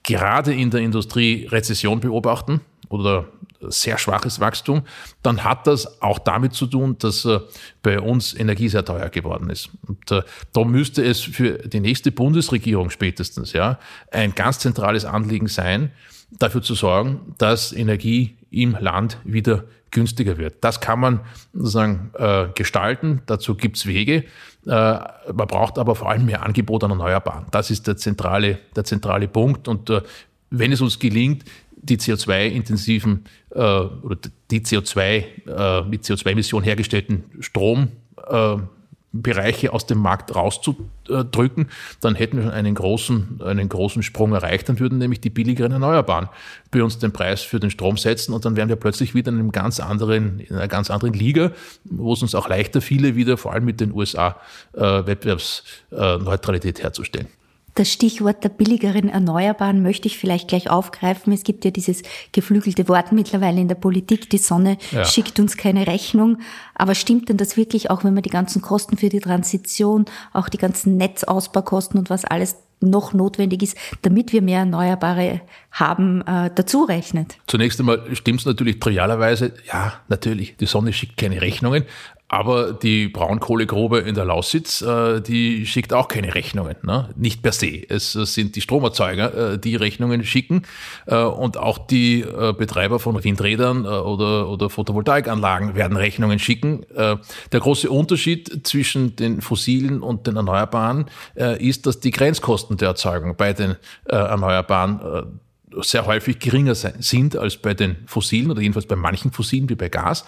gerade 0.04 0.54
in 0.54 0.70
der 0.70 0.82
Industrie 0.82 1.48
Rezession 1.50 2.00
beobachten 2.00 2.62
oder 2.90 3.26
sehr 3.62 3.98
schwaches 3.98 4.40
Wachstum, 4.40 4.84
dann 5.24 5.44
hat 5.44 5.68
das 5.68 6.02
auch 6.02 6.20
damit 6.20 6.54
zu 6.54 6.68
tun, 6.68 6.98
dass 7.00 7.26
äh, 7.26 7.40
bei 7.82 8.00
uns 8.00 8.34
Energie 8.34 8.70
sehr 8.70 8.86
teuer 8.86 9.10
geworden 9.10 9.50
ist. 9.50 9.70
Und 9.88 10.12
äh, 10.12 10.22
da 10.54 10.64
müsste 10.64 11.04
es 11.04 11.22
für 11.22 11.60
die 11.60 11.80
nächste 11.80 12.12
Bundesregierung 12.12 12.90
spätestens 12.90 13.54
ja 13.54 13.80
ein 14.12 14.36
ganz 14.36 14.60
zentrales 14.60 15.06
Anliegen 15.06 15.48
sein, 15.48 15.92
dafür 16.32 16.62
zu 16.62 16.76
sorgen, 16.76 17.34
dass 17.38 17.72
Energie 17.72 18.38
im 18.52 18.78
Land 18.80 19.18
wieder 19.24 19.66
günstiger 19.92 20.38
wird. 20.38 20.64
Das 20.64 20.82
kann 20.82 21.00
man 21.00 21.22
sozusagen 21.54 22.12
äh, 22.16 22.48
gestalten. 22.54 23.22
Dazu 23.26 23.56
gibt's 23.56 23.86
Wege. 23.86 24.26
Äh, 24.66 24.70
man 24.70 25.48
braucht 25.48 25.78
aber 25.78 25.96
vor 25.96 26.10
allem 26.10 26.26
mehr 26.26 26.44
Angebot 26.44 26.84
an 26.84 26.92
Erneuerbaren. 26.92 27.46
Das 27.52 27.72
ist 27.72 27.88
der 27.88 27.98
zentrale, 27.98 28.60
der 28.76 28.84
zentrale 28.84 29.28
Punkt. 29.28 29.68
Und 29.68 29.90
äh, 29.90 30.02
wenn 30.50 30.72
es 30.72 30.82
uns 30.82 31.00
gelingt, 31.00 31.46
die 31.90 31.98
CO2-intensiven 31.98 33.26
äh, 33.52 33.60
oder 33.60 34.18
die 34.52 34.62
CO2 34.62 35.02
äh, 35.02 35.82
mit 35.84 36.04
CO2-Emissionen 36.04 36.64
hergestellten 36.64 37.24
Strombereiche 37.40 39.68
äh, 39.68 39.70
aus 39.70 39.86
dem 39.86 40.00
Markt 40.00 40.36
rauszudrücken, 40.36 41.68
dann 42.02 42.16
hätten 42.16 42.38
wir 42.38 42.44
schon 42.44 42.52
einen 42.52 42.76
großen, 42.76 43.42
einen 43.44 43.70
großen 43.70 44.04
Sprung 44.04 44.34
erreicht. 44.34 44.70
Dann 44.70 44.80
würden 44.80 44.98
nämlich 44.98 45.22
die 45.22 45.30
billigeren 45.30 45.72
Erneuerbaren 45.72 46.30
bei 46.72 46.84
uns 46.84 47.00
den 47.00 47.12
Preis 47.12 47.42
für 47.42 47.60
den 47.60 47.72
Strom 47.72 47.98
setzen 47.98 48.34
und 48.34 48.46
dann 48.46 48.56
wären 48.56 48.70
wir 48.70 48.76
plötzlich 48.76 49.14
wieder 49.14 49.32
in, 49.32 49.40
einem 49.40 49.52
ganz 49.52 49.80
anderen, 49.80 50.40
in 50.40 50.56
einer 50.56 50.68
ganz 50.68 50.92
anderen 50.92 51.14
Liga, 51.14 51.52
wo 51.86 52.14
es 52.14 52.22
uns 52.22 52.36
auch 52.36 52.50
leichter 52.50 52.82
fiele, 52.82 53.16
wieder 53.16 53.38
vor 53.38 53.54
allem 53.54 53.66
mit 53.66 53.80
den 53.80 53.94
USA 53.94 54.40
äh, 54.74 54.82
Wettbewerbsneutralität 54.82 56.82
herzustellen. 56.82 57.28
Das 57.76 57.92
Stichwort 57.92 58.42
der 58.44 58.50
billigeren 58.50 59.10
Erneuerbaren 59.10 59.84
möchte 59.84 60.08
ich 60.08 60.18
vielleicht 60.18 60.48
gleich 60.48 60.70
aufgreifen. 60.70 61.34
Es 61.34 61.44
gibt 61.44 61.66
ja 61.66 61.72
dieses 61.72 62.04
geflügelte 62.32 62.88
Wort 62.88 63.12
mittlerweile 63.12 63.60
in 63.60 63.68
der 63.68 63.76
Politik, 63.76 64.30
die 64.30 64.38
Sonne 64.38 64.78
ja. 64.92 65.04
schickt 65.04 65.40
uns 65.42 65.58
keine 65.58 65.86
Rechnung. 65.86 66.38
Aber 66.74 66.96
stimmt 66.96 67.28
denn 67.28 67.36
das 67.36 67.58
wirklich, 67.58 67.92
auch 67.92 68.06
wenn 68.06 68.14
man 68.14 68.24
die 68.24 68.30
ganzen 68.30 68.62
Kosten 68.62 68.96
für 68.96 69.10
die 69.10 69.20
Transition, 69.20 70.06
auch 70.32 70.48
die 70.48 70.58
ganzen 70.58 70.96
Netzausbaukosten 70.96 72.00
und 72.00 72.10
was 72.10 72.24
alles 72.24 72.56
noch 72.80 73.14
notwendig 73.14 73.64
ist, 73.64 73.78
damit 74.04 74.32
wir 74.32 74.42
mehr 74.42 74.60
Erneuerbare 74.60 75.42
haben, 75.72 76.22
äh, 76.22 76.52
dazu 76.54 76.84
rechnet? 76.84 77.38
Zunächst 77.48 77.80
einmal 77.80 78.04
stimmt 78.16 78.42
es 78.42 78.46
natürlich 78.46 78.80
trivialerweise, 78.80 79.54
ja, 79.72 79.94
natürlich, 80.08 80.58
die 80.58 80.66
Sonne 80.66 80.94
schickt 80.94 81.18
keine 81.18 81.42
Rechnungen, 81.42 81.84
aber 82.28 82.74
die 82.74 83.08
Braunkohlegrube 83.08 84.00
in 84.00 84.16
der 84.16 84.26
Lausitz, 84.26 84.82
äh, 84.82 85.22
die 85.22 85.68
schickt 85.68 85.94
auch 85.94 86.08
keine 86.08 86.34
Rechnungen, 86.34 86.76
ne? 86.82 87.10
nicht 87.16 87.44
per 87.44 87.52
se. 87.52 87.84
Es 87.88 88.14
sind 88.14 88.56
die 88.56 88.62
Stromerzeuger, 88.62 89.54
äh, 89.54 89.60
die 89.60 89.76
Rechnungen 89.76 90.24
schicken 90.24 90.64
äh, 91.06 91.22
und 91.22 91.58
auch 91.58 91.78
die 91.78 92.26
Betreiber 92.58 93.00
von 93.00 93.24
Windrädern 93.24 93.86
oder, 93.86 94.50
oder 94.50 94.70
Photovoltaikanlagen 94.70 95.76
werden 95.76 95.98
Rechnungen 95.98 96.40
schicken. 96.40 96.86
Der 96.96 97.20
große 97.52 97.90
Unterschied 97.90 98.68
zwischen 98.68 99.16
den 99.16 99.42
fossilen 99.42 100.02
und 100.02 100.28
den 100.28 100.36
Erneuerbaren 100.36 101.06
ist, 101.36 101.86
dass 101.86 102.00
die 102.00 102.12
Grenzkosten 102.12 102.78
der 102.78 102.90
Erzeugung 102.90 103.36
bei 103.36 103.54
den 103.54 103.76
Erneuerbaren 104.06 105.40
sehr 105.82 106.06
häufig 106.06 106.40
geringer 106.40 106.76
sind 106.76 107.36
als 107.36 107.58
bei 107.58 107.74
den 107.74 107.98
fossilen 108.06 108.52
oder 108.52 108.62
jedenfalls 108.62 108.88
bei 108.88 108.96
manchen 108.96 109.32
fossilen 109.32 109.70
wie 109.70 109.76
bei 109.76 109.90
Gas. 109.90 110.26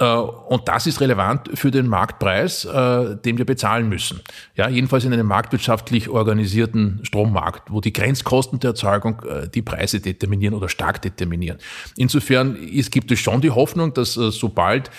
Äh, 0.00 0.04
und 0.04 0.66
das 0.66 0.86
ist 0.86 1.00
relevant 1.00 1.50
für 1.54 1.70
den 1.70 1.86
Marktpreis, 1.86 2.64
äh, 2.64 3.16
den 3.16 3.38
wir 3.38 3.44
bezahlen 3.44 3.88
müssen. 3.88 4.20
Ja, 4.56 4.68
jedenfalls 4.68 5.04
in 5.04 5.12
einem 5.12 5.26
marktwirtschaftlich 5.26 6.08
organisierten 6.08 7.00
Strommarkt, 7.02 7.70
wo 7.70 7.80
die 7.80 7.92
Grenzkosten 7.92 8.58
der 8.60 8.70
Erzeugung 8.70 9.22
äh, 9.28 9.48
die 9.48 9.62
Preise 9.62 10.00
determinieren 10.00 10.54
oder 10.54 10.68
stark 10.68 11.02
determinieren. 11.02 11.58
Insofern 11.96 12.56
ist, 12.56 12.90
gibt 12.90 13.12
es 13.12 13.20
schon 13.20 13.42
die 13.42 13.50
Hoffnung, 13.50 13.92
dass 13.92 14.14
sobald 14.14 14.90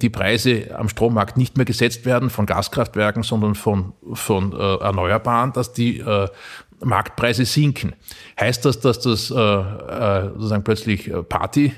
die 0.00 0.10
Preise 0.10 0.76
am 0.76 0.88
Strommarkt 0.88 1.36
nicht 1.36 1.56
mehr 1.56 1.64
gesetzt 1.64 2.06
werden 2.06 2.30
von 2.30 2.46
Gaskraftwerken, 2.46 3.22
sondern 3.22 3.54
von, 3.54 3.92
von 4.12 4.52
Erneuerbaren, 4.52 5.52
dass 5.52 5.72
die 5.72 6.02
Marktpreise 6.82 7.44
sinken. 7.44 7.94
Heißt 8.38 8.64
das, 8.64 8.80
dass 8.80 9.00
das 9.00 9.28
sozusagen 9.28 10.64
plötzlich 10.64 11.10
Party 11.28 11.72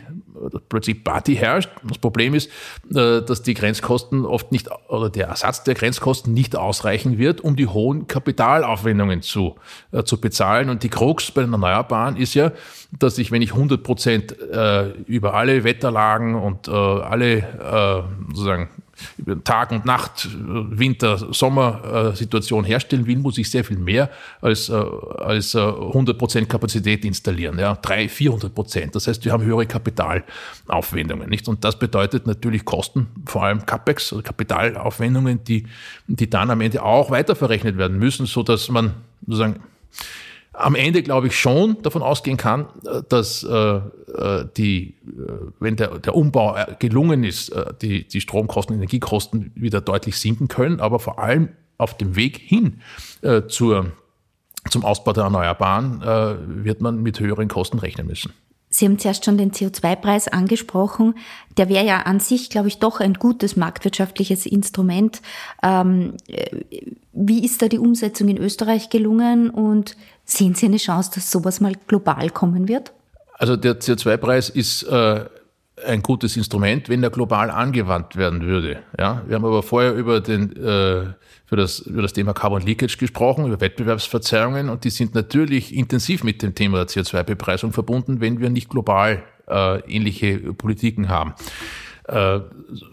plötzlich 0.68 1.02
Party 1.04 1.36
herrscht. 1.36 1.70
Das 1.84 1.98
Problem 1.98 2.34
ist, 2.34 2.50
äh, 2.90 3.22
dass 3.22 3.42
die 3.42 3.54
Grenzkosten 3.54 4.24
oft 4.24 4.52
nicht 4.52 4.68
oder 4.88 5.10
der 5.10 5.28
Ersatz 5.28 5.64
der 5.64 5.74
Grenzkosten 5.74 6.32
nicht 6.32 6.56
ausreichen 6.56 7.18
wird, 7.18 7.40
um 7.40 7.56
die 7.56 7.66
hohen 7.66 8.06
Kapitalaufwendungen 8.06 9.22
zu, 9.22 9.56
äh, 9.92 10.04
zu 10.04 10.20
bezahlen. 10.20 10.70
Und 10.70 10.82
die 10.82 10.88
Krux 10.88 11.30
bei 11.30 11.42
den 11.42 11.52
Erneuerbaren 11.52 12.16
ist 12.16 12.34
ja, 12.34 12.52
dass 12.98 13.18
ich, 13.18 13.30
wenn 13.30 13.42
ich 13.42 13.52
100 13.52 13.82
Prozent 13.82 14.38
äh, 14.40 14.90
über 15.06 15.34
alle 15.34 15.64
Wetterlagen 15.64 16.34
und 16.34 16.68
alle 16.68 18.06
sozusagen 18.28 18.68
Tag 19.44 19.72
und 19.72 19.84
Nacht, 19.84 20.28
Winter, 20.32 21.32
Sommer-Situation 21.32 22.64
herstellen 22.64 23.06
will, 23.06 23.18
muss 23.18 23.38
ich 23.38 23.50
sehr 23.50 23.64
viel 23.64 23.78
mehr 23.78 24.10
als, 24.40 24.70
als 24.70 25.54
100 25.54 26.18
Prozent 26.18 26.48
Kapazität 26.48 27.04
installieren. 27.04 27.58
Ja, 27.58 27.74
300, 27.74 28.10
400 28.10 28.54
Prozent. 28.54 28.94
Das 28.94 29.06
heißt, 29.06 29.24
wir 29.24 29.32
haben 29.32 29.44
höhere 29.44 29.66
Kapitalaufwendungen, 29.66 31.28
nicht? 31.28 31.48
Und 31.48 31.64
das 31.64 31.78
bedeutet 31.78 32.26
natürlich 32.26 32.64
Kosten, 32.64 33.08
vor 33.26 33.44
allem 33.44 33.64
CapEx, 33.66 34.12
also 34.12 34.22
Kapitalaufwendungen, 34.22 35.44
die, 35.44 35.66
die 36.06 36.30
dann 36.30 36.50
am 36.50 36.60
Ende 36.60 36.82
auch 36.82 37.10
weiterverrechnet 37.10 37.76
werden 37.78 37.98
müssen, 37.98 38.26
so 38.26 38.42
dass 38.42 38.68
man 38.68 38.94
sozusagen 39.26 39.60
am 40.56 40.74
Ende 40.74 41.02
glaube 41.02 41.28
ich 41.28 41.38
schon 41.38 41.82
davon 41.82 42.02
ausgehen 42.02 42.36
kann, 42.36 42.66
äh, 42.84 43.02
dass 43.08 43.42
äh, 43.42 43.76
äh, 43.76 44.46
die, 44.56 44.94
äh, 45.06 45.32
wenn 45.60 45.76
der, 45.76 45.98
der 45.98 46.14
Umbau 46.14 46.56
gelungen 46.78 47.24
ist, 47.24 47.50
äh, 47.50 47.74
die, 47.80 48.06
die 48.08 48.20
Stromkosten, 48.20 48.74
Energiekosten 48.74 49.52
wieder 49.54 49.80
deutlich 49.80 50.18
sinken 50.18 50.48
können, 50.48 50.80
aber 50.80 50.98
vor 50.98 51.18
allem 51.18 51.50
auf 51.78 51.96
dem 51.96 52.16
Weg 52.16 52.38
hin 52.38 52.80
äh, 53.22 53.42
zur, 53.48 53.92
zum 54.70 54.84
Ausbau 54.84 55.12
der 55.12 55.24
Erneuerbaren 55.24 56.00
wird 56.64 56.80
man 56.80 57.00
mit 57.00 57.20
höheren 57.20 57.46
Kosten 57.46 57.78
rechnen 57.78 58.08
müssen. 58.08 58.32
Sie 58.76 58.84
haben 58.84 58.98
zuerst 58.98 59.24
schon 59.24 59.38
den 59.38 59.52
CO2-Preis 59.52 60.28
angesprochen. 60.28 61.14
Der 61.56 61.70
wäre 61.70 61.86
ja 61.86 62.02
an 62.02 62.20
sich, 62.20 62.50
glaube 62.50 62.68
ich, 62.68 62.78
doch 62.78 63.00
ein 63.00 63.14
gutes 63.14 63.56
marktwirtschaftliches 63.56 64.44
Instrument. 64.44 65.22
Ähm, 65.62 66.18
wie 67.14 67.42
ist 67.42 67.62
da 67.62 67.68
die 67.68 67.78
Umsetzung 67.78 68.28
in 68.28 68.36
Österreich 68.36 68.90
gelungen 68.90 69.48
und 69.48 69.96
sehen 70.26 70.54
Sie 70.54 70.66
eine 70.66 70.76
Chance, 70.76 71.10
dass 71.14 71.30
sowas 71.30 71.60
mal 71.60 71.72
global 71.86 72.28
kommen 72.28 72.68
wird? 72.68 72.92
Also 73.32 73.56
der 73.56 73.80
CO2-Preis 73.80 74.50
ist 74.50 74.82
äh, 74.82 75.24
ein 75.84 76.02
gutes 76.02 76.36
Instrument, 76.36 76.88
wenn 76.88 77.02
er 77.02 77.10
global 77.10 77.50
angewandt 77.50 78.16
werden 78.16 78.42
würde. 78.42 78.78
Ja, 78.98 79.22
wir 79.26 79.34
haben 79.34 79.44
aber 79.44 79.62
vorher 79.62 79.94
über 79.94 80.20
den 80.20 80.56
äh, 80.56 81.06
für 81.46 81.56
das, 81.56 81.78
über 81.80 82.02
das 82.02 82.12
Thema 82.12 82.34
Carbon 82.34 82.62
Leakage 82.62 82.96
gesprochen, 82.98 83.46
über 83.46 83.60
Wettbewerbsverzerrungen 83.60 84.68
und 84.68 84.84
die 84.84 84.90
sind 84.90 85.14
natürlich 85.14 85.74
intensiv 85.74 86.24
mit 86.24 86.42
dem 86.42 86.54
Thema 86.54 86.82
CO2-Bepreisung 86.82 87.72
verbunden, 87.72 88.20
wenn 88.20 88.40
wir 88.40 88.50
nicht 88.50 88.68
global 88.68 89.22
äh, 89.48 89.78
ähnliche 89.88 90.38
Politiken 90.54 91.08
haben. 91.08 91.34
Äh, 92.08 92.40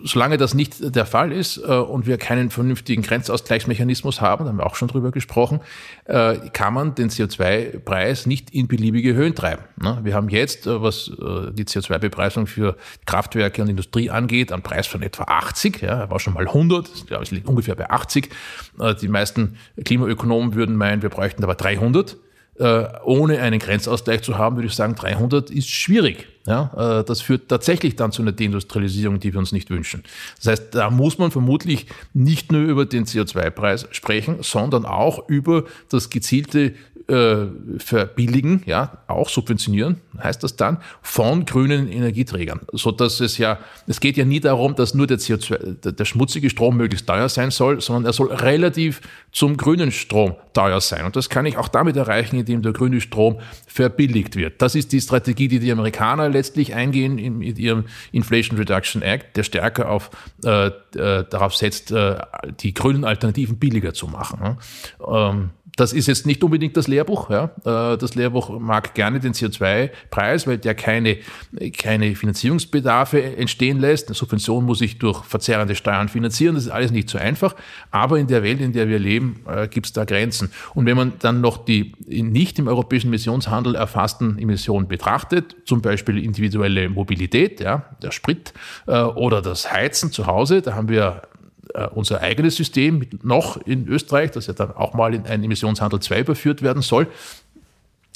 solange 0.03 0.37
das 0.37 0.55
nicht 0.55 0.95
der 0.95 1.05
Fall 1.05 1.31
ist 1.31 1.57
äh, 1.57 1.61
und 1.61 2.07
wir 2.07 2.17
keinen 2.17 2.49
vernünftigen 2.49 3.03
Grenzausgleichsmechanismus 3.03 4.21
haben, 4.21 4.45
da 4.45 4.49
haben 4.49 4.57
wir 4.57 4.65
auch 4.65 4.75
schon 4.75 4.87
drüber 4.87 5.11
gesprochen, 5.11 5.59
äh, 6.05 6.37
kann 6.51 6.73
man 6.73 6.95
den 6.95 7.09
CO2-Preis 7.09 8.25
nicht 8.25 8.49
in 8.49 8.67
beliebige 8.67 9.13
Höhen 9.13 9.35
treiben. 9.35 9.63
Ne? 9.79 9.99
Wir 10.03 10.15
haben 10.15 10.29
jetzt, 10.29 10.65
was 10.65 11.05
die 11.05 11.65
CO2-Bepreisung 11.65 12.47
für 12.47 12.75
Kraftwerke 13.05 13.61
und 13.61 13.69
Industrie 13.69 14.09
angeht, 14.09 14.51
einen 14.51 14.63
Preis 14.63 14.87
von 14.87 15.03
etwa 15.03 15.23
80, 15.23 15.81
ja, 15.81 16.09
war 16.09 16.19
schon 16.19 16.33
mal 16.33 16.47
100, 16.47 16.89
ich 16.95 17.05
glaube, 17.05 17.23
es 17.23 17.31
liegt 17.31 17.47
ungefähr 17.47 17.75
bei 17.75 17.89
80. 17.89 18.29
Die 19.01 19.07
meisten 19.07 19.57
Klimaökonomen 19.83 20.55
würden 20.55 20.75
meinen, 20.75 21.01
wir 21.01 21.09
bräuchten 21.09 21.43
aber 21.43 21.55
300 21.55 22.17
ohne 22.59 23.39
einen 23.39 23.59
Grenzausgleich 23.59 24.21
zu 24.21 24.37
haben, 24.37 24.57
würde 24.57 24.67
ich 24.67 24.75
sagen, 24.75 24.95
300 24.95 25.49
ist 25.49 25.69
schwierig. 25.69 26.27
Ja, 26.45 26.99
äh, 26.99 27.03
das 27.05 27.21
führt 27.21 27.47
tatsächlich 27.47 27.95
dann 27.95 28.11
zu 28.11 28.21
einer 28.21 28.33
Deindustrialisierung, 28.33 29.19
die 29.19 29.31
wir 29.31 29.39
uns 29.39 29.53
nicht 29.53 29.69
wünschen. 29.69 30.03
Das 30.37 30.47
heißt, 30.47 30.75
da 30.75 30.89
muss 30.89 31.17
man 31.17 31.31
vermutlich 31.31 31.87
nicht 32.13 32.51
nur 32.51 32.61
über 32.61 32.85
den 32.85 33.05
CO2-Preis 33.05 33.87
sprechen, 33.91 34.39
sondern 34.41 34.85
auch 34.85 35.29
über 35.29 35.63
das 35.89 36.09
gezielte 36.09 36.73
äh, 37.07 37.47
verbilligen, 37.77 38.63
ja, 38.65 38.99
auch 39.07 39.29
subventionieren, 39.29 39.97
heißt 40.21 40.43
das 40.43 40.55
dann, 40.55 40.77
von 41.01 41.45
grünen 41.45 41.87
Energieträgern. 41.87 42.61
So 42.71 42.91
dass 42.91 43.19
es 43.19 43.37
ja, 43.37 43.59
es 43.87 43.99
geht 43.99 44.17
ja 44.17 44.25
nie 44.25 44.39
darum, 44.39 44.75
dass 44.75 44.93
nur 44.93 45.07
der 45.07 45.19
CO2, 45.19 45.81
der, 45.81 45.91
der 45.91 46.05
schmutzige 46.05 46.49
Strom 46.49 46.77
möglichst 46.77 47.07
teuer 47.07 47.29
sein 47.29 47.51
soll, 47.51 47.81
sondern 47.81 48.05
er 48.05 48.13
soll 48.13 48.31
relativ 48.31 49.01
zum 49.31 49.57
grünen 49.57 49.91
Strom 49.91 50.35
teuer 50.53 50.79
sein. 50.81 51.05
Und 51.05 51.15
das 51.15 51.29
kann 51.29 51.45
ich 51.45 51.57
auch 51.57 51.67
damit 51.67 51.95
erreichen, 51.95 52.37
indem 52.37 52.61
der 52.61 52.73
grüne 52.73 53.01
Strom 53.01 53.39
verbilligt 53.67 54.35
wird. 54.35 54.61
Das 54.61 54.75
ist 54.75 54.91
die 54.91 55.01
Strategie, 55.01 55.47
die 55.47 55.59
die 55.59 55.71
Amerikaner 55.71 56.29
letztlich 56.29 56.75
eingehen 56.75 57.17
in, 57.17 57.41
in 57.41 57.55
ihrem 57.55 57.85
Inflation 58.11 58.57
Reduction 58.57 59.01
Act, 59.01 59.35
der 59.35 59.43
stärker 59.43 59.89
auf, 59.89 60.09
äh, 60.43 60.67
äh, 60.67 61.25
darauf 61.29 61.55
setzt, 61.55 61.91
äh, 61.91 62.17
die 62.59 62.73
grünen 62.73 63.03
Alternativen 63.03 63.57
billiger 63.57 63.93
zu 63.93 64.07
machen. 64.07 64.57
Ähm, 65.05 65.49
das 65.75 65.91
ist 65.91 66.07
jetzt 66.07 66.27
nicht 66.27 66.43
unbedingt 66.43 66.77
das 66.77 66.87
Lehrbuch. 66.87 67.29
Ja. 67.29 67.45
Äh, 67.65 67.97
das 67.97 68.15
Lehrbuch 68.15 68.59
mag 68.59 68.93
gerne 68.93 69.19
den 69.19 69.33
CO2-Preis, 69.33 70.45
weil 70.45 70.57
der 70.59 70.75
keine, 70.75 71.17
keine 71.77 72.15
Finanzierungsbedarfe 72.15 73.37
entstehen 73.37 73.79
lässt. 73.79 74.07
Eine 74.07 74.15
Subvention 74.15 74.65
muss 74.65 74.81
ich 74.81 74.99
durch 74.99 75.23
verzerrende 75.23 75.75
Steuern 75.75 76.09
finanzieren. 76.09 76.55
Das 76.55 76.65
ist 76.65 76.69
alles 76.69 76.91
nicht 76.91 77.09
so 77.09 77.17
einfach. 77.17 77.55
Aber 77.89 78.19
in 78.19 78.27
der 78.27 78.43
Welt, 78.43 78.61
in 78.61 78.73
der 78.73 78.87
wir 78.87 78.99
leben, 78.99 79.41
äh, 79.47 79.67
gibt 79.67 79.87
es 79.87 79.93
da 79.93 80.05
Grenzen. 80.05 80.51
Und 80.75 80.85
wenn 80.85 80.95
man 80.95 81.13
dann 81.19 81.41
noch 81.41 81.65
die 81.65 81.93
nicht 82.07 82.59
im 82.59 82.67
europäischen 82.67 83.07
Emissionshandel 83.07 83.75
erfassten 83.75 84.37
Emissionen 84.37 84.87
betrachtet, 84.87 85.55
zum 85.65 85.81
Beispiel 85.81 86.23
individuelle 86.23 86.89
Mobilität, 86.89 87.59
ja, 87.61 87.85
der 88.01 88.11
Sprit 88.11 88.53
äh, 88.85 89.01
oder 89.01 89.41
das 89.41 89.71
Heizen 89.71 90.11
zu 90.11 90.27
Hause, 90.27 90.61
da 90.61 90.75
haben 90.75 90.89
wir 90.89 91.23
äh, 91.73 91.87
unser 91.87 92.21
eigenes 92.21 92.55
System 92.55 93.07
noch 93.23 93.57
in 93.65 93.87
Österreich, 93.87 94.31
das 94.31 94.47
ja 94.47 94.53
dann 94.53 94.71
auch 94.71 94.93
mal 94.93 95.13
in 95.13 95.25
einen 95.25 95.43
Emissionshandel 95.43 95.99
2 95.99 96.19
überführt 96.21 96.61
werden 96.61 96.81
soll. 96.81 97.07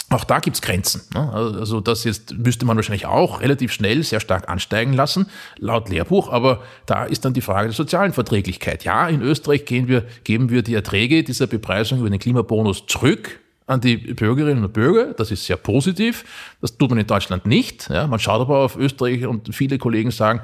Auch 0.09 0.23
da 0.23 0.39
gibt's 0.39 0.61
Grenzen. 0.61 1.01
Ne? 1.13 1.33
Also 1.33 1.81
das 1.81 2.05
jetzt 2.05 2.37
müsste 2.37 2.65
man 2.65 2.77
wahrscheinlich 2.77 3.07
auch 3.07 3.41
relativ 3.41 3.73
schnell 3.73 4.03
sehr 4.03 4.21
stark 4.21 4.47
ansteigen 4.47 4.93
lassen, 4.93 5.27
laut 5.57 5.89
Lehrbuch. 5.89 6.31
Aber 6.31 6.61
da 6.85 7.03
ist 7.03 7.25
dann 7.25 7.33
die 7.33 7.41
Frage 7.41 7.67
der 7.67 7.75
sozialen 7.75 8.13
Verträglichkeit. 8.13 8.85
Ja, 8.85 9.09
in 9.09 9.21
Österreich 9.21 9.65
gehen 9.65 9.89
wir, 9.89 10.05
geben 10.23 10.49
wir 10.49 10.61
die 10.61 10.75
Erträge 10.75 11.25
dieser 11.25 11.47
Bepreisung 11.47 11.99
über 11.99 12.09
den 12.09 12.19
Klimabonus 12.19 12.85
zurück 12.85 13.41
an 13.65 13.81
die 13.81 13.97
Bürgerinnen 13.97 14.63
und 14.63 14.71
Bürger. 14.71 15.13
Das 15.13 15.29
ist 15.29 15.45
sehr 15.45 15.57
positiv. 15.57 16.23
Das 16.61 16.77
tut 16.77 16.89
man 16.89 16.99
in 16.99 17.07
Deutschland 17.07 17.45
nicht. 17.45 17.89
Ja, 17.89 18.07
man 18.07 18.19
schaut 18.19 18.39
aber 18.39 18.59
auf 18.59 18.77
Österreich 18.77 19.25
und 19.25 19.53
viele 19.53 19.77
Kollegen 19.77 20.11
sagen, 20.11 20.39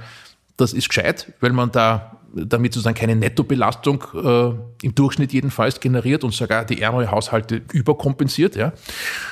das 0.57 0.73
ist 0.73 0.89
gescheit, 0.89 1.31
weil 1.39 1.53
man 1.53 1.71
da 1.71 2.19
damit 2.33 2.73
sozusagen 2.73 2.95
keine 2.95 3.15
Nettobelastung 3.15 4.03
äh, 4.15 4.85
im 4.85 4.95
Durchschnitt 4.95 5.33
jedenfalls 5.33 5.79
generiert 5.79 6.23
und 6.23 6.33
sogar 6.33 6.65
die 6.65 6.81
ärmere 6.81 7.11
Haushalte 7.11 7.61
überkompensiert, 7.71 8.55
ja, 8.55 8.73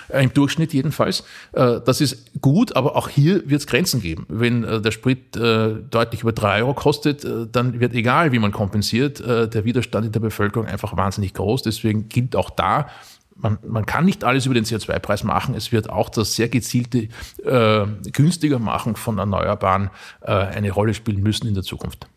äh, 0.10 0.24
im 0.24 0.34
Durchschnitt 0.34 0.74
jedenfalls. 0.74 1.24
Äh, 1.54 1.80
das 1.84 2.02
ist 2.02 2.32
gut, 2.42 2.76
aber 2.76 2.96
auch 2.96 3.10
hier 3.10 3.50
wird 3.50 3.62
es 3.62 3.68
Grenzen 3.68 4.02
geben. 4.02 4.26
Wenn 4.30 4.64
äh, 4.64 4.82
der 4.82 4.92
Sprit 4.92 5.36
äh, 5.36 5.76
deutlich 5.90 6.22
über 6.22 6.32
drei 6.32 6.62
Euro 6.62 6.74
kostet, 6.74 7.26
äh, 7.26 7.48
dann 7.52 7.80
wird 7.80 7.94
egal, 7.94 8.32
wie 8.32 8.40
man 8.40 8.52
kompensiert, 8.52 9.20
äh, 9.20 9.50
der 9.50 9.66
Widerstand 9.66 10.06
in 10.06 10.12
der 10.12 10.20
Bevölkerung 10.20 10.68
einfach 10.68 10.96
wahnsinnig 10.96 11.34
groß. 11.34 11.64
Deswegen 11.64 12.08
gilt 12.08 12.36
auch 12.36 12.52
da, 12.52 12.88
man, 13.36 13.58
man 13.68 13.86
kann 13.88 14.06
nicht 14.06 14.24
alles 14.24 14.46
über 14.46 14.54
den 14.54 14.66
CO2-Preis 14.66 15.24
machen. 15.24 15.56
Es 15.56 15.72
wird 15.72 15.90
auch 15.90 16.10
das 16.10 16.36
sehr 16.36 16.50
gezielte 16.50 17.08
äh, 17.44 17.86
günstiger 18.12 18.60
machen 18.60 18.96
von 18.96 19.18
Erneuerbaren 19.18 19.90
äh, 20.22 20.32
eine 20.32 20.72
Rolle 20.72 20.94
spielen 20.94 21.24
müssen 21.24 21.48
in 21.48 21.56
der 21.56 21.64
Zukunft 21.64 22.08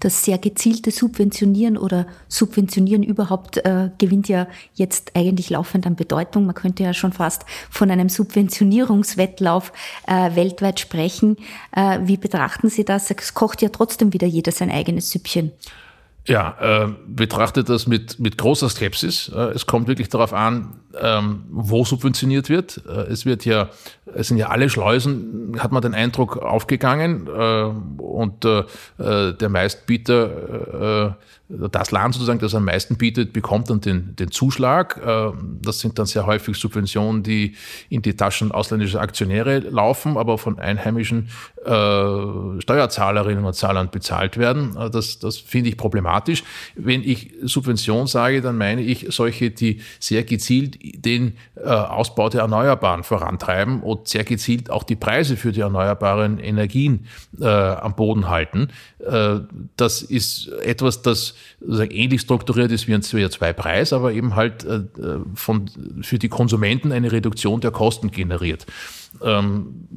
das 0.00 0.24
sehr 0.24 0.38
gezielte 0.38 0.90
Subventionieren 0.90 1.76
oder 1.76 2.06
Subventionieren 2.28 3.02
überhaupt 3.02 3.58
äh, 3.58 3.90
gewinnt 3.98 4.28
ja 4.28 4.46
jetzt 4.74 5.12
eigentlich 5.14 5.50
laufend 5.50 5.86
an 5.86 5.96
Bedeutung. 5.96 6.46
Man 6.46 6.54
könnte 6.54 6.82
ja 6.82 6.94
schon 6.94 7.12
fast 7.12 7.44
von 7.70 7.90
einem 7.90 8.08
Subventionierungswettlauf 8.08 9.72
äh, 10.06 10.34
weltweit 10.36 10.80
sprechen. 10.80 11.36
Äh, 11.72 12.00
wie 12.04 12.16
betrachten 12.16 12.68
Sie 12.68 12.84
das? 12.84 13.10
Es 13.10 13.34
kocht 13.34 13.62
ja 13.62 13.70
trotzdem 13.70 14.12
wieder 14.12 14.26
jeder 14.26 14.52
sein 14.52 14.70
eigenes 14.70 15.10
Süppchen. 15.10 15.52
Ja, 16.28 16.56
äh, 16.60 16.88
betrachtet 17.06 17.70
das 17.70 17.86
mit, 17.86 18.18
mit 18.18 18.36
großer 18.36 18.68
Skepsis. 18.68 19.32
Äh, 19.34 19.52
es 19.54 19.64
kommt 19.64 19.88
wirklich 19.88 20.10
darauf 20.10 20.34
an, 20.34 20.78
ähm, 21.00 21.44
wo 21.48 21.86
subventioniert 21.86 22.50
wird. 22.50 22.82
Äh, 22.86 23.10
es 23.10 23.24
wird 23.24 23.46
ja, 23.46 23.70
es 24.14 24.28
sind 24.28 24.36
ja 24.36 24.48
alle 24.48 24.68
Schleusen, 24.68 25.56
hat 25.58 25.72
man 25.72 25.80
den 25.80 25.94
Eindruck, 25.94 26.36
aufgegangen 26.36 27.28
äh, 27.28 28.02
und 28.02 28.44
äh, 28.44 28.64
äh 28.98 29.32
der 29.32 29.48
Meistbieter 29.48 31.16
äh, 31.16 31.24
das 31.48 31.90
Land 31.92 32.14
sozusagen, 32.14 32.40
das 32.40 32.54
am 32.54 32.66
meisten 32.66 32.96
bietet, 32.96 33.32
bekommt 33.32 33.70
dann 33.70 33.80
den, 33.80 34.14
den 34.16 34.30
Zuschlag. 34.30 35.00
Ähm, 35.04 35.58
das 35.62 35.80
sind 35.80 35.98
dann 35.98 36.04
sehr 36.04 36.26
häufig 36.26 36.56
Subventionen, 36.58 37.22
die 37.22 37.54
in 37.88 38.02
die 38.02 38.14
Taschen 38.14 38.52
ausländischer 38.52 39.00
Aktionäre 39.00 39.60
laufen, 39.60 40.18
aber 40.18 40.36
von 40.36 40.58
einheimischen 40.58 41.30
äh, 41.64 42.60
Steuerzahlerinnen 42.60 43.44
und 43.44 43.54
Zahlern 43.54 43.90
bezahlt 43.90 44.36
werden. 44.36 44.76
Äh, 44.76 44.90
das, 44.90 45.18
das 45.20 45.38
finde 45.38 45.70
ich 45.70 45.78
problematisch. 45.78 46.44
Wenn 46.74 47.02
ich 47.02 47.32
Subvention 47.42 48.06
sage, 48.06 48.42
dann 48.42 48.58
meine 48.58 48.82
ich 48.82 49.06
solche, 49.08 49.50
die 49.50 49.80
sehr 50.00 50.24
gezielt 50.24 50.78
den 50.82 51.38
äh, 51.56 51.68
Ausbau 51.68 52.28
der 52.28 52.42
Erneuerbaren 52.42 53.04
vorantreiben 53.04 53.82
und 53.82 54.06
sehr 54.06 54.24
gezielt 54.24 54.68
auch 54.70 54.82
die 54.82 54.96
Preise 54.96 55.38
für 55.38 55.52
die 55.52 55.60
erneuerbaren 55.60 56.38
Energien 56.38 57.06
äh, 57.40 57.46
am 57.46 57.96
Boden 57.96 58.28
halten. 58.28 58.68
Äh, 58.98 59.40
das 59.76 60.02
ist 60.02 60.48
etwas, 60.62 61.00
das 61.00 61.37
ähnlich 61.60 62.20
strukturiert 62.20 62.70
ist 62.72 62.88
wie 62.88 62.94
ein 62.94 63.02
CO2-Preis, 63.02 63.92
aber 63.92 64.12
eben 64.12 64.36
halt 64.36 64.64
äh, 64.64 64.80
von, 65.34 65.70
für 66.02 66.18
die 66.18 66.28
Konsumenten 66.28 66.92
eine 66.92 67.12
Reduktion 67.12 67.60
der 67.60 67.70
Kosten 67.70 68.10
generiert. 68.10 68.66
Ähm, 69.22 69.88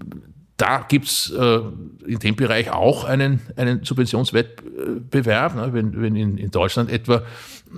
da 0.61 0.85
gibt's 0.87 1.31
äh, 1.31 1.59
in 2.05 2.19
dem 2.19 2.35
Bereich 2.35 2.71
auch 2.71 3.03
einen, 3.03 3.41
einen 3.55 3.83
Subventionswettbewerb. 3.83 5.55
Ne? 5.55 5.73
Wenn, 5.73 5.99
wenn 5.99 6.15
in, 6.15 6.37
in 6.37 6.51
Deutschland 6.51 6.91
etwa 6.91 7.23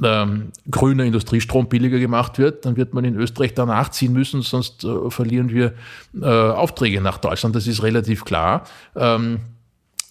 ähm, 0.04 0.52
grüner 0.70 1.06
Industriestrom 1.06 1.70
billiger 1.70 1.98
gemacht 2.00 2.40
wird, 2.40 2.66
dann 2.66 2.76
wird 2.76 2.94
man 2.94 3.06
in 3.06 3.16
Österreich 3.16 3.54
danach 3.54 3.90
ziehen 3.90 4.12
müssen, 4.12 4.42
sonst 4.42 4.84
äh, 4.84 5.10
verlieren 5.10 5.50
wir 5.50 5.76
äh, 6.20 6.26
Aufträge 6.26 7.00
nach 7.00 7.20
Deutschland. 7.20 7.56
Das 7.56 7.68
ist 7.68 7.84
relativ 7.84 8.26
klar. 8.26 8.66
Ähm, 8.98 9.40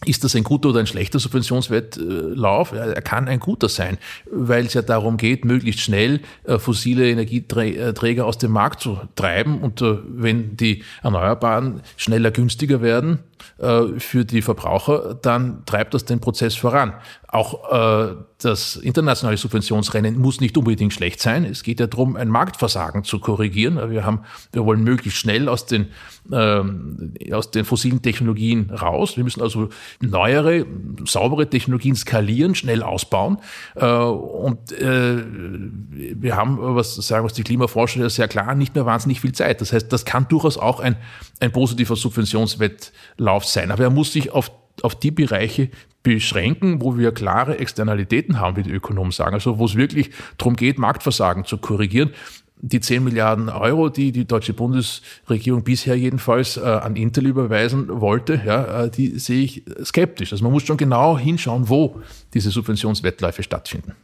ist 0.04 0.24
das 0.24 0.34
ein 0.34 0.44
guter 0.44 0.70
oder 0.70 0.80
ein 0.80 0.86
schlechter 0.86 1.18
Subventionswettlauf? 1.18 2.72
Er 2.72 3.02
kann 3.02 3.28
ein 3.28 3.40
guter 3.40 3.68
sein, 3.68 3.98
weil 4.30 4.66
es 4.66 4.74
ja 4.74 4.82
darum 4.82 5.16
geht, 5.16 5.44
möglichst 5.44 5.80
schnell 5.80 6.20
äh, 6.44 6.58
fossile 6.58 7.08
Energieträger 7.08 8.26
aus 8.26 8.38
dem 8.38 8.52
Markt 8.52 8.80
zu 8.80 8.98
treiben. 9.14 9.60
Und 9.60 9.82
äh, 9.82 9.98
wenn 10.06 10.56
die 10.56 10.82
Erneuerbaren 11.02 11.82
schneller 11.96 12.30
günstiger 12.30 12.82
werden 12.82 13.18
äh, 13.18 13.32
für 13.59 14.24
die 14.24 14.42
Verbraucher, 14.42 15.14
dann 15.20 15.64
treibt 15.66 15.94
das 15.94 16.05
den 16.05 16.20
Prozess 16.20 16.55
voran. 16.55 16.94
Auch 17.28 18.24
das 18.44 18.76
internationale 18.76 19.37
Subventionsrennen 19.37 20.18
muss 20.18 20.40
nicht 20.40 20.57
unbedingt 20.57 20.92
schlecht 20.92 21.20
sein. 21.20 21.44
Es 21.44 21.62
geht 21.62 21.81
ja 21.81 21.87
darum, 21.87 22.16
ein 22.16 22.28
Marktversagen 22.28 23.05
zu 23.05 23.18
korrigieren. 23.18 23.90
Wir 23.90 24.05
haben, 24.05 24.20
wir 24.52 24.64
wollen 24.64 24.83
möglichst 24.83 25.18
schnell 25.18 25.48
aus 25.48 25.66
den, 25.66 25.88
ähm, 26.33 27.14
aus 27.33 27.50
den 27.50 27.64
fossilen 27.64 28.02
Technologien 28.02 28.70
raus. 28.70 29.16
Wir 29.16 29.24
müssen 29.24 29.42
also 29.42 29.68
neuere, 30.00 30.66
saubere 31.07 31.48
Technologien 31.48 31.94
skalieren, 31.94 32.55
schnell 32.55 32.83
ausbauen. 32.83 33.38
Äh, 33.74 33.87
und 33.87 34.72
äh, 34.72 35.22
wir 35.24 36.37
haben, 36.37 36.59
was 36.61 36.94
sagen 36.96 37.24
was 37.24 37.33
die 37.33 37.44
Klimaforscher 37.44 38.11
sehr 38.11 38.28
klar, 38.28 38.55
nicht 38.55 38.74
mehr 38.74 38.87
wahnsinnig 38.87 39.20
viel 39.20 39.33
Zeit. 39.33 39.61
Das 39.61 39.72
heißt, 39.72 39.92
das 39.92 40.05
kann 40.05 40.26
durchaus 40.28 40.59
auch 40.59 40.81
ein, 40.81 40.96
ein 41.40 41.52
positiver 41.52 41.96
Subventionswettlauf 41.96 42.92
sein. 43.40 43.71
Aber 43.71 43.85
er 43.85 43.90
muss 43.90 44.12
sich 44.12 44.31
auf 44.31 44.51
auf 44.81 44.95
die 44.95 45.11
Bereiche 45.11 45.68
beschränken, 46.03 46.81
wo 46.81 46.97
wir 46.97 47.12
klare 47.12 47.59
Externalitäten 47.59 48.40
haben, 48.40 48.57
wie 48.57 48.62
die 48.62 48.73
Ökonomen 48.73 49.12
sagen. 49.12 49.35
Also 49.35 49.59
wo 49.59 49.66
es 49.66 49.77
wirklich 49.77 50.11
darum 50.38 50.57
geht, 50.57 50.79
Marktversagen 50.79 51.45
zu 51.45 51.59
korrigieren 51.59 52.11
die 52.64 52.81
10 52.81 53.03
Milliarden 53.03 53.49
Euro, 53.49 53.88
die 53.88 54.12
die 54.12 54.25
deutsche 54.25 54.55
Bundesregierung 54.55 55.64
bisher 55.64 55.97
jedenfalls 55.99 56.57
äh, 56.57 56.61
an 56.61 56.95
Intel 56.95 57.27
überweisen 57.27 58.01
wollte, 58.01 58.40
ja, 58.47 58.85
äh, 58.85 58.90
die 58.90 59.18
sehe 59.18 59.42
ich 59.42 59.64
skeptisch. 59.83 60.33
Also 60.33 60.45
man 60.45 60.53
muss 60.53 60.62
schon 60.62 60.77
genau 60.77 61.18
hinschauen, 61.18 61.68
wo 61.68 62.01
diese 62.33 62.51
Subventionswettläufe 62.51 63.42
stattfinden. 63.42 63.95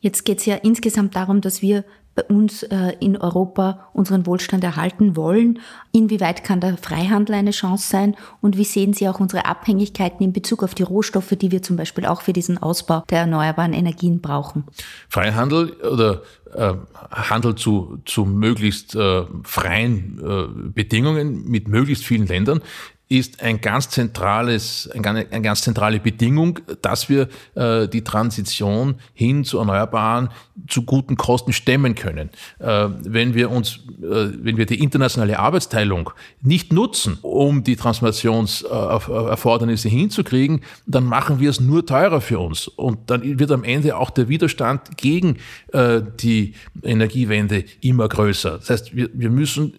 Jetzt 0.00 0.24
geht 0.24 0.38
es 0.38 0.46
ja 0.46 0.56
insgesamt 0.56 1.14
darum, 1.14 1.42
dass 1.42 1.60
wir 1.60 1.84
bei 2.16 2.24
uns 2.24 2.62
äh, 2.64 2.94
in 2.98 3.16
Europa 3.16 3.88
unseren 3.92 4.26
Wohlstand 4.26 4.64
erhalten 4.64 5.16
wollen. 5.16 5.60
Inwieweit 5.92 6.42
kann 6.42 6.60
der 6.60 6.78
Freihandel 6.78 7.36
eine 7.36 7.50
Chance 7.52 7.88
sein? 7.88 8.16
Und 8.40 8.56
wie 8.56 8.64
sehen 8.64 8.94
Sie 8.94 9.08
auch 9.08 9.20
unsere 9.20 9.44
Abhängigkeiten 9.44 10.24
in 10.24 10.32
Bezug 10.32 10.62
auf 10.62 10.74
die 10.74 10.82
Rohstoffe, 10.82 11.34
die 11.40 11.52
wir 11.52 11.62
zum 11.62 11.76
Beispiel 11.76 12.06
auch 12.06 12.22
für 12.22 12.32
diesen 12.32 12.58
Ausbau 12.58 13.04
der 13.10 13.20
erneuerbaren 13.20 13.74
Energien 13.74 14.22
brauchen? 14.22 14.64
Freihandel 15.08 15.72
oder 15.74 16.22
äh, 16.54 16.74
Handel 17.10 17.54
zu, 17.54 17.98
zu 18.06 18.24
möglichst 18.24 18.96
äh, 18.96 19.24
freien 19.44 20.18
äh, 20.18 20.70
Bedingungen 20.70 21.48
mit 21.48 21.68
möglichst 21.68 22.04
vielen 22.04 22.26
Ländern 22.26 22.62
ist 23.08 23.40
ein 23.40 23.60
ganz 23.60 23.88
zentrales, 23.90 24.90
eine 24.92 25.42
ganz 25.42 25.62
zentrale 25.62 26.00
Bedingung, 26.00 26.58
dass 26.82 27.08
wir 27.08 27.28
äh, 27.54 27.86
die 27.86 28.02
Transition 28.02 28.96
hin 29.14 29.44
zu 29.44 29.58
Erneuerbaren 29.58 30.30
zu 30.66 30.82
guten 30.82 31.16
Kosten 31.16 31.52
stemmen 31.52 31.94
können. 31.94 32.30
Äh, 32.58 32.88
wenn 33.04 33.34
wir 33.34 33.52
uns, 33.52 33.76
äh, 34.02 34.30
wenn 34.42 34.56
wir 34.56 34.66
die 34.66 34.82
internationale 34.82 35.38
Arbeitsteilung 35.38 36.10
nicht 36.42 36.72
nutzen, 36.72 37.18
um 37.22 37.62
die 37.62 37.76
Transformationserfordernisse 37.76 39.88
hinzukriegen, 39.88 40.62
dann 40.86 41.04
machen 41.04 41.38
wir 41.38 41.50
es 41.50 41.60
nur 41.60 41.86
teurer 41.86 42.20
für 42.20 42.40
uns. 42.40 42.66
Und 42.66 43.08
dann 43.08 43.38
wird 43.38 43.52
am 43.52 43.62
Ende 43.62 43.96
auch 43.96 44.10
der 44.10 44.28
Widerstand 44.28 44.96
gegen 44.96 45.36
äh, 45.72 46.02
die 46.18 46.54
Energiewende 46.82 47.62
immer 47.80 48.08
größer. 48.08 48.58
Das 48.58 48.70
heißt, 48.70 48.96
wir, 48.96 49.10
wir 49.12 49.30
müssen 49.30 49.74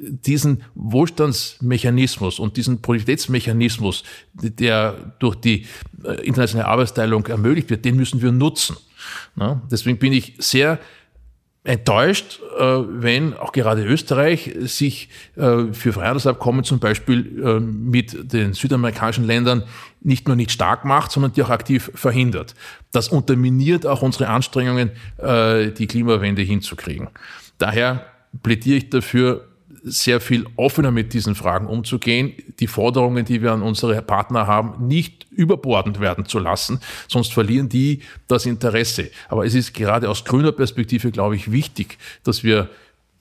diesen 0.00 0.62
Wohlstandsmechanismus 0.74 2.38
und 2.38 2.56
diesen 2.56 2.80
Produktivitätsmechanismus, 2.82 4.04
der 4.32 5.14
durch 5.18 5.36
die 5.36 5.66
äh, 6.04 6.24
internationale 6.26 6.68
Arbeitsteilung 6.68 7.26
ermöglicht 7.26 7.70
wird, 7.70 7.84
den 7.84 7.96
müssen 7.96 8.22
wir 8.22 8.32
nutzen. 8.32 8.76
Deswegen 9.70 9.98
bin 9.98 10.12
ich 10.12 10.34
sehr 10.38 10.78
enttäuscht, 11.64 12.40
äh, 12.58 12.62
wenn 12.62 13.34
auch 13.34 13.52
gerade 13.52 13.84
Österreich 13.84 14.54
sich 14.60 15.08
äh, 15.36 15.72
für 15.72 15.92
Freihandelsabkommen 15.92 16.64
zum 16.64 16.78
Beispiel 16.78 17.60
mit 17.60 18.32
den 18.32 18.54
südamerikanischen 18.54 19.24
Ländern 19.24 19.64
nicht 20.00 20.26
nur 20.28 20.36
nicht 20.36 20.50
stark 20.50 20.84
macht, 20.84 21.10
sondern 21.10 21.32
die 21.32 21.42
auch 21.42 21.50
aktiv 21.50 21.90
verhindert. 21.94 22.54
Das 22.92 23.08
unterminiert 23.08 23.86
auch 23.86 24.02
unsere 24.02 24.28
Anstrengungen, 24.28 24.92
die 25.20 25.86
Klimawende 25.88 26.42
hinzukriegen. 26.42 27.08
Daher 27.58 28.06
plädiere 28.42 28.78
ich 28.78 28.90
dafür, 28.90 29.47
sehr 29.82 30.20
viel 30.20 30.46
offener 30.56 30.90
mit 30.90 31.12
diesen 31.12 31.34
Fragen 31.34 31.66
umzugehen, 31.66 32.32
die 32.60 32.66
Forderungen, 32.66 33.24
die 33.24 33.42
wir 33.42 33.52
an 33.52 33.62
unsere 33.62 34.00
Partner 34.02 34.46
haben, 34.46 34.86
nicht 34.86 35.26
überbordend 35.30 36.00
werden 36.00 36.26
zu 36.26 36.38
lassen, 36.38 36.80
sonst 37.08 37.32
verlieren 37.32 37.68
die 37.68 38.02
das 38.26 38.46
Interesse. 38.46 39.10
Aber 39.28 39.46
es 39.46 39.54
ist 39.54 39.74
gerade 39.74 40.08
aus 40.08 40.24
grüner 40.24 40.52
Perspektive, 40.52 41.10
glaube 41.10 41.36
ich, 41.36 41.52
wichtig, 41.52 41.98
dass 42.24 42.44
wir 42.44 42.68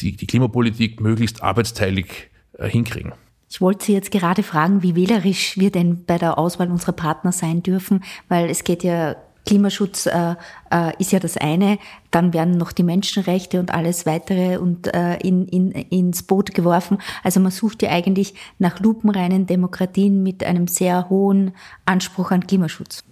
die, 0.01 0.15
die 0.15 0.27
Klimapolitik 0.27 1.01
möglichst 1.01 1.43
arbeitsteilig 1.43 2.29
äh, 2.57 2.67
hinkriegen. 2.69 3.13
Ich 3.49 3.61
wollte 3.61 3.85
Sie 3.85 3.93
jetzt 3.93 4.11
gerade 4.11 4.43
fragen, 4.43 4.83
wie 4.83 4.95
wählerisch 4.95 5.57
wir 5.57 5.71
denn 5.71 6.03
bei 6.05 6.17
der 6.17 6.37
Auswahl 6.37 6.69
unserer 6.69 6.91
Partner 6.91 7.31
sein 7.31 7.63
dürfen, 7.63 8.03
weil 8.27 8.49
es 8.49 8.63
geht 8.63 8.83
ja 8.83 9.15
Klimaschutz 9.47 10.05
äh, 10.05 10.35
äh, 10.71 10.91
ist 10.99 11.11
ja 11.11 11.19
das 11.19 11.37
eine, 11.37 11.79
dann 12.11 12.33
werden 12.33 12.57
noch 12.57 12.71
die 12.71 12.83
Menschenrechte 12.83 13.59
und 13.59 13.73
alles 13.73 14.05
weitere 14.05 14.57
und 14.57 14.93
äh, 14.93 15.17
in, 15.17 15.47
in, 15.47 15.71
ins 15.71 16.23
Boot 16.23 16.53
geworfen. 16.53 16.99
Also 17.23 17.39
man 17.39 17.51
sucht 17.51 17.81
ja 17.81 17.89
eigentlich 17.89 18.35
nach 18.59 18.79
lupenreinen 18.79 19.47
Demokratien 19.47 20.21
mit 20.21 20.43
einem 20.43 20.67
sehr 20.67 21.09
hohen 21.09 21.53
Anspruch 21.85 22.31
an 22.31 22.45
Klimaschutz. 22.45 23.03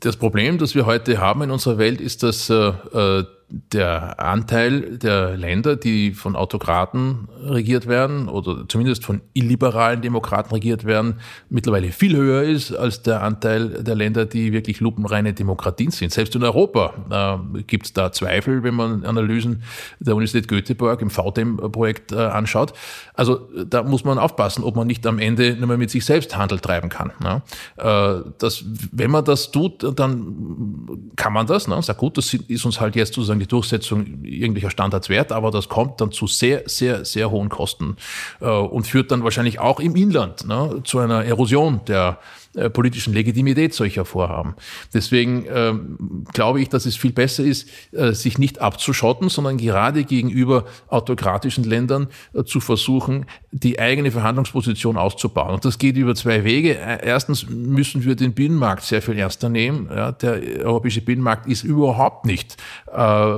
Das 0.00 0.16
Problem, 0.16 0.58
das 0.58 0.74
wir 0.74 0.86
heute 0.86 1.18
haben 1.18 1.42
in 1.42 1.50
unserer 1.50 1.78
Welt, 1.78 2.00
ist, 2.00 2.22
dass 2.22 2.50
äh, 2.50 2.54
äh 2.54 3.24
der 3.50 4.20
Anteil 4.20 4.98
der 4.98 5.36
Länder, 5.36 5.74
die 5.76 6.12
von 6.12 6.36
Autokraten 6.36 7.28
regiert 7.42 7.88
werden 7.88 8.28
oder 8.28 8.68
zumindest 8.68 9.04
von 9.04 9.20
illiberalen 9.34 10.02
Demokraten 10.02 10.54
regiert 10.54 10.84
werden, 10.84 11.20
mittlerweile 11.48 11.90
viel 11.90 12.16
höher 12.16 12.42
ist 12.42 12.72
als 12.72 13.02
der 13.02 13.22
Anteil 13.22 13.82
der 13.82 13.96
Länder, 13.96 14.24
die 14.24 14.52
wirklich 14.52 14.80
lupenreine 14.80 15.32
Demokratien 15.32 15.90
sind. 15.90 16.12
Selbst 16.12 16.34
in 16.36 16.44
Europa 16.44 17.40
äh, 17.56 17.62
gibt 17.62 17.86
es 17.86 17.92
da 17.92 18.12
Zweifel, 18.12 18.62
wenn 18.62 18.74
man 18.74 19.04
Analysen 19.04 19.62
der 19.98 20.14
Universität 20.14 20.46
Göteborg 20.46 21.02
im 21.02 21.10
VDEM-Projekt 21.10 22.12
äh, 22.12 22.16
anschaut. 22.16 22.72
Also 23.14 23.48
da 23.68 23.82
muss 23.82 24.04
man 24.04 24.18
aufpassen, 24.18 24.62
ob 24.62 24.76
man 24.76 24.86
nicht 24.86 25.06
am 25.06 25.18
Ende 25.18 25.56
nur 25.56 25.66
mehr 25.66 25.78
mit 25.78 25.90
sich 25.90 26.04
selbst 26.04 26.36
Handel 26.36 26.60
treiben 26.60 26.88
kann. 26.88 27.10
Ne? 27.20 27.42
Äh, 27.76 28.30
das, 28.38 28.64
wenn 28.92 29.10
man 29.10 29.24
das 29.24 29.50
tut, 29.50 29.98
dann 29.98 31.12
kann 31.16 31.32
man 31.32 31.46
das. 31.46 31.66
Ne? 31.66 31.82
Sagt 31.82 31.98
gut, 31.98 32.16
das 32.16 32.32
ist 32.32 32.64
uns 32.64 32.80
halt 32.80 32.94
jetzt 32.94 33.14
sozusagen 33.14 33.39
die 33.40 33.46
Durchsetzung 33.46 34.22
irgendwelcher 34.22 34.70
Standards 34.70 35.08
wert, 35.08 35.32
aber 35.32 35.50
das 35.50 35.68
kommt 35.68 36.00
dann 36.00 36.12
zu 36.12 36.26
sehr, 36.26 36.62
sehr, 36.66 37.04
sehr 37.04 37.30
hohen 37.30 37.48
Kosten 37.48 37.96
äh, 38.40 38.46
und 38.48 38.86
führt 38.86 39.10
dann 39.10 39.24
wahrscheinlich 39.24 39.58
auch 39.58 39.80
im 39.80 39.96
Inland 39.96 40.46
ne, 40.46 40.82
zu 40.84 40.98
einer 40.98 41.24
Erosion 41.24 41.80
der 41.86 42.18
äh, 42.56 42.68
politischen 42.68 43.14
Legitimität 43.14 43.74
solcher 43.74 44.04
Vorhaben. 44.04 44.56
Deswegen 44.92 45.46
ähm, 45.48 46.24
glaube 46.32 46.60
ich, 46.60 46.68
dass 46.68 46.84
es 46.84 46.96
viel 46.96 47.12
besser 47.12 47.44
ist, 47.44 47.68
äh, 47.92 48.12
sich 48.12 48.38
nicht 48.38 48.60
abzuschotten, 48.60 49.28
sondern 49.28 49.56
gerade 49.56 50.02
gegenüber 50.02 50.64
autokratischen 50.88 51.62
Ländern 51.62 52.08
äh, 52.34 52.42
zu 52.42 52.58
versuchen, 52.58 53.26
die 53.52 53.78
eigene 53.78 54.10
Verhandlungsposition 54.10 54.96
auszubauen. 54.96 55.54
Und 55.54 55.64
das 55.64 55.78
geht 55.78 55.96
über 55.96 56.16
zwei 56.16 56.42
Wege. 56.42 56.76
Äh, 56.76 57.06
erstens 57.06 57.48
müssen 57.48 58.04
wir 58.04 58.16
den 58.16 58.32
Binnenmarkt 58.32 58.82
sehr 58.82 59.00
viel 59.00 59.16
ernster 59.16 59.48
nehmen. 59.48 59.88
Ja, 59.88 60.10
der 60.10 60.64
europäische 60.64 61.02
Binnenmarkt 61.02 61.46
ist 61.46 61.62
überhaupt 61.62 62.26
nicht 62.26 62.56
äh, 62.92 63.32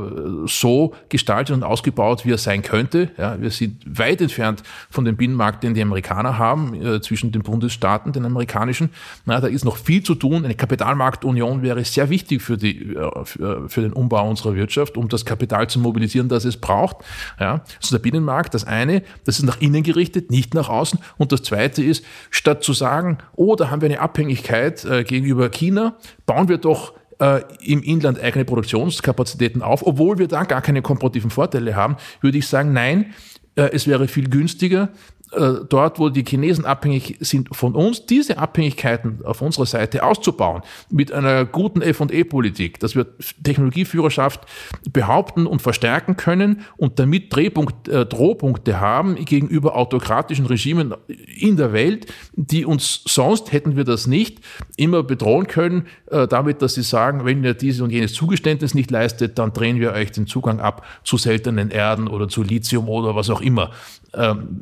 so 0.46 0.94
gestaltet 1.10 1.54
und 1.54 1.64
ausgebaut, 1.64 2.24
wie 2.24 2.30
er 2.30 2.38
sein 2.38 2.62
könnte. 2.62 3.10
Ja, 3.18 3.38
wir 3.38 3.50
sind 3.50 3.82
weit 3.86 4.22
entfernt 4.22 4.62
von 4.88 5.04
dem 5.04 5.18
Binnenmarkt, 5.18 5.62
den 5.64 5.74
die 5.74 5.82
Amerikaner 5.82 6.38
haben, 6.38 7.02
zwischen 7.02 7.30
den 7.30 7.42
Bundesstaaten, 7.42 8.12
den 8.12 8.24
amerikanischen. 8.24 8.90
Na, 9.24 9.40
da 9.40 9.46
ist 9.46 9.64
noch 9.64 9.76
viel 9.76 10.02
zu 10.02 10.14
tun. 10.14 10.44
Eine 10.44 10.54
Kapitalmarktunion 10.54 11.62
wäre 11.62 11.84
sehr 11.84 12.10
wichtig 12.10 12.42
für, 12.42 12.56
die, 12.56 12.94
äh, 12.94 13.24
für, 13.24 13.68
für 13.68 13.80
den 13.80 13.92
Umbau 13.92 14.28
unserer 14.28 14.54
Wirtschaft, 14.54 14.96
um 14.96 15.08
das 15.08 15.24
Kapital 15.24 15.68
zu 15.68 15.78
mobilisieren, 15.80 16.28
das 16.28 16.44
es 16.44 16.56
braucht. 16.56 16.98
Ja, 17.38 17.64
also 17.80 17.96
der 17.96 18.02
Binnenmarkt, 18.02 18.54
das 18.54 18.64
eine, 18.64 19.02
das 19.24 19.38
ist 19.38 19.44
nach 19.44 19.60
innen 19.60 19.82
gerichtet, 19.82 20.30
nicht 20.30 20.54
nach 20.54 20.68
außen. 20.68 20.98
Und 21.18 21.32
das 21.32 21.42
zweite 21.42 21.82
ist, 21.82 22.04
statt 22.30 22.62
zu 22.62 22.72
sagen, 22.72 23.18
oh, 23.34 23.56
da 23.56 23.70
haben 23.70 23.80
wir 23.82 23.88
eine 23.88 24.00
Abhängigkeit 24.00 24.84
äh, 24.84 25.04
gegenüber 25.04 25.48
China, 25.48 25.96
bauen 26.26 26.48
wir 26.48 26.58
doch 26.58 26.94
äh, 27.22 27.42
im 27.60 27.82
Inland 27.82 28.20
eigene 28.20 28.44
Produktionskapazitäten 28.44 29.62
auf, 29.62 29.86
obwohl 29.86 30.18
wir 30.18 30.28
da 30.28 30.44
gar 30.44 30.60
keine 30.60 30.82
komparativen 30.82 31.30
Vorteile 31.30 31.76
haben, 31.76 31.96
würde 32.20 32.38
ich 32.38 32.48
sagen, 32.48 32.72
nein, 32.72 33.14
äh, 33.54 33.70
es 33.72 33.86
wäre 33.86 34.08
viel 34.08 34.28
günstiger, 34.28 34.88
äh, 35.32 35.64
dort, 35.68 35.98
wo 35.98 36.08
die 36.08 36.24
Chinesen 36.24 36.64
abhängig 36.64 37.16
sind 37.20 37.54
von 37.54 37.74
uns, 37.74 38.06
diese 38.06 38.38
Abhängigkeiten 38.38 39.24
auf 39.24 39.40
unserer 39.40 39.66
Seite 39.66 40.02
auszubauen 40.04 40.62
mit 40.90 41.12
einer 41.12 41.44
guten 41.44 41.80
F&E-Politik, 41.80 42.78
dass 42.80 42.94
wir 42.94 43.06
Technologieführerschaft 43.42 44.42
behaupten 44.90 45.46
und 45.46 45.62
verstärken 45.62 46.16
können 46.16 46.62
und 46.76 46.98
damit 46.98 47.34
Drehpunkt, 47.34 47.88
äh, 47.88 48.04
Drohpunkte 48.04 48.80
haben 48.80 49.16
gegenüber 49.24 49.76
autokratischen 49.76 50.46
Regimen 50.46 50.94
in 51.08 51.56
der 51.56 51.72
Welt, 51.72 52.12
die 52.34 52.66
uns 52.66 53.02
sonst, 53.06 53.52
hätten 53.52 53.76
wir 53.76 53.84
das 53.84 54.06
nicht, 54.06 54.40
immer 54.76 55.02
bedrohen 55.02 55.46
können, 55.46 55.86
äh, 56.10 56.28
damit, 56.28 56.60
dass 56.62 56.74
sie 56.74 56.82
sagen, 56.82 57.24
wenn 57.24 57.42
ihr 57.42 57.54
dieses 57.54 57.80
und 57.80 57.90
jenes 57.90 58.12
Zugeständnis 58.12 58.74
nicht 58.74 58.90
leistet, 58.90 59.38
dann 59.38 59.52
drehen 59.52 59.80
wir 59.80 59.92
euch 59.92 60.12
den 60.12 60.26
Zugang 60.26 60.60
ab 60.60 60.84
zu 61.04 61.16
seltenen 61.16 61.70
Erden 61.70 62.08
oder 62.08 62.28
zu 62.28 62.42
Lithium 62.42 62.88
oder 62.88 63.16
was 63.16 63.30
auch 63.30 63.40
immer. 63.40 63.70
Ähm, 64.14 64.60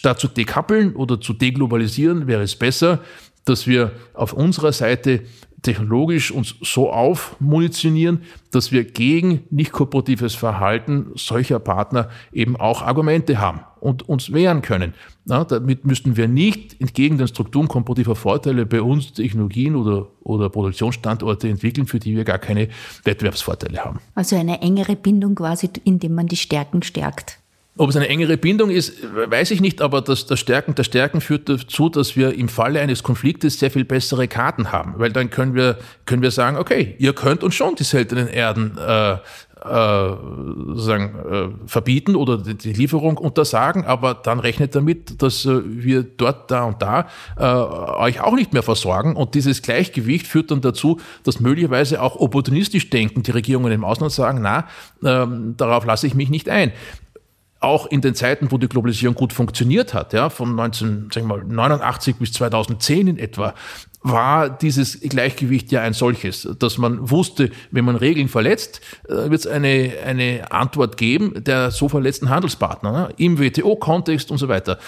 statt 0.00 0.18
zu 0.18 0.28
dekappeln 0.28 0.96
oder 0.96 1.20
zu 1.20 1.34
deglobalisieren, 1.34 2.26
wäre 2.26 2.42
es 2.42 2.56
besser, 2.56 3.00
dass 3.44 3.66
wir 3.66 3.92
auf 4.14 4.32
unserer 4.32 4.72
Seite 4.72 5.20
technologisch 5.60 6.30
uns 6.30 6.54
so 6.62 6.90
aufmunitionieren, 6.90 8.22
dass 8.50 8.72
wir 8.72 8.84
gegen 8.84 9.42
nicht 9.50 9.72
kooperatives 9.72 10.34
Verhalten 10.34 11.12
solcher 11.16 11.58
Partner 11.58 12.08
eben 12.32 12.56
auch 12.56 12.80
Argumente 12.80 13.38
haben 13.38 13.60
und 13.78 14.08
uns 14.08 14.32
wehren 14.32 14.62
können. 14.62 14.94
Na, 15.26 15.44
damit 15.44 15.84
müssten 15.84 16.16
wir 16.16 16.28
nicht 16.28 16.80
entgegen 16.80 17.18
den 17.18 17.28
Strukturen 17.28 17.68
komparativer 17.68 18.16
Vorteile 18.16 18.64
bei 18.64 18.80
uns 18.80 19.12
Technologien 19.12 19.76
oder, 19.76 20.06
oder 20.22 20.48
Produktionsstandorte 20.48 21.46
entwickeln, 21.46 21.86
für 21.86 21.98
die 21.98 22.16
wir 22.16 22.24
gar 22.24 22.38
keine 22.38 22.68
Wettbewerbsvorteile 23.04 23.84
haben. 23.84 24.00
Also 24.14 24.36
eine 24.36 24.62
engere 24.62 24.96
Bindung 24.96 25.34
quasi, 25.34 25.68
indem 25.84 26.14
man 26.14 26.26
die 26.26 26.36
Stärken 26.36 26.82
stärkt. 26.82 27.39
Ob 27.76 27.88
es 27.88 27.96
eine 27.96 28.08
engere 28.08 28.36
Bindung 28.36 28.68
ist, 28.68 28.94
weiß 29.02 29.52
ich 29.52 29.60
nicht, 29.60 29.80
aber 29.80 30.02
das, 30.02 30.26
das 30.26 30.40
Stärken 30.40 30.74
der 30.74 30.84
Stärken 30.84 31.20
führt 31.20 31.48
dazu, 31.48 31.88
dass 31.88 32.16
wir 32.16 32.34
im 32.34 32.48
Falle 32.48 32.80
eines 32.80 33.02
Konfliktes 33.02 33.58
sehr 33.58 33.70
viel 33.70 33.84
bessere 33.84 34.28
Karten 34.28 34.72
haben, 34.72 34.94
weil 34.96 35.12
dann 35.12 35.30
können 35.30 35.54
wir, 35.54 35.78
können 36.04 36.20
wir 36.20 36.32
sagen, 36.32 36.56
okay, 36.56 36.96
ihr 36.98 37.14
könnt 37.14 37.44
uns 37.44 37.54
schon 37.54 37.76
die 37.76 37.84
seltenen 37.84 38.26
Erden 38.26 38.76
äh, 38.76 39.12
äh, 39.12 40.16
sagen, 40.74 41.14
äh, 41.30 41.68
verbieten 41.68 42.16
oder 42.16 42.38
die, 42.38 42.54
die, 42.56 42.72
Lieferung 42.72 43.18
untersagen, 43.18 43.84
aber 43.84 44.14
dann 44.14 44.40
rechnet 44.40 44.74
damit, 44.74 45.22
dass 45.22 45.44
äh, 45.44 45.60
wir 45.64 46.02
dort, 46.02 46.50
da 46.50 46.64
und 46.64 46.80
da 46.80 47.08
äh, 47.36 47.44
euch 47.44 48.20
auch 48.20 48.34
nicht 48.34 48.52
mehr 48.52 48.62
versorgen. 48.62 49.16
Und 49.16 49.34
dieses 49.34 49.60
Gleichgewicht 49.60 50.26
führt 50.26 50.50
dann 50.50 50.62
dazu, 50.62 50.98
dass 51.24 51.40
möglicherweise 51.40 52.00
auch 52.00 52.16
opportunistisch 52.16 52.88
denken 52.90 53.22
die 53.22 53.32
Regierungen 53.32 53.72
im 53.72 53.84
Ausland 53.84 54.12
sagen, 54.12 54.40
na, 54.40 54.66
ähm, 55.04 55.54
darauf 55.56 55.84
lasse 55.84 56.06
ich 56.06 56.14
mich 56.14 56.30
nicht 56.30 56.48
ein 56.48 56.72
auch 57.60 57.86
in 57.86 58.00
den 58.00 58.14
Zeiten, 58.14 58.50
wo 58.50 58.58
die 58.58 58.68
Globalisierung 58.68 59.14
gut 59.14 59.32
funktioniert 59.32 59.92
hat, 59.92 60.12
ja, 60.14 60.30
von 60.30 60.58
1989 60.58 62.16
bis 62.16 62.32
2010 62.32 63.06
in 63.06 63.18
etwa, 63.18 63.54
war 64.02 64.48
dieses 64.48 64.98
Gleichgewicht 65.00 65.70
ja 65.72 65.82
ein 65.82 65.92
solches, 65.92 66.48
dass 66.58 66.78
man 66.78 67.10
wusste, 67.10 67.50
wenn 67.70 67.84
man 67.84 67.96
Regeln 67.96 68.28
verletzt, 68.28 68.80
äh, 69.06 69.30
wird 69.30 69.40
es 69.40 69.46
eine, 69.46 69.92
eine 70.04 70.50
Antwort 70.50 70.96
geben 70.96 71.44
der 71.44 71.70
so 71.70 71.88
verletzten 71.88 72.30
Handelspartner 72.30 72.92
ne, 72.92 73.08
im 73.18 73.38
WTO-Kontext 73.38 74.30
und 74.30 74.38
so 74.38 74.48
weiter. 74.48 74.78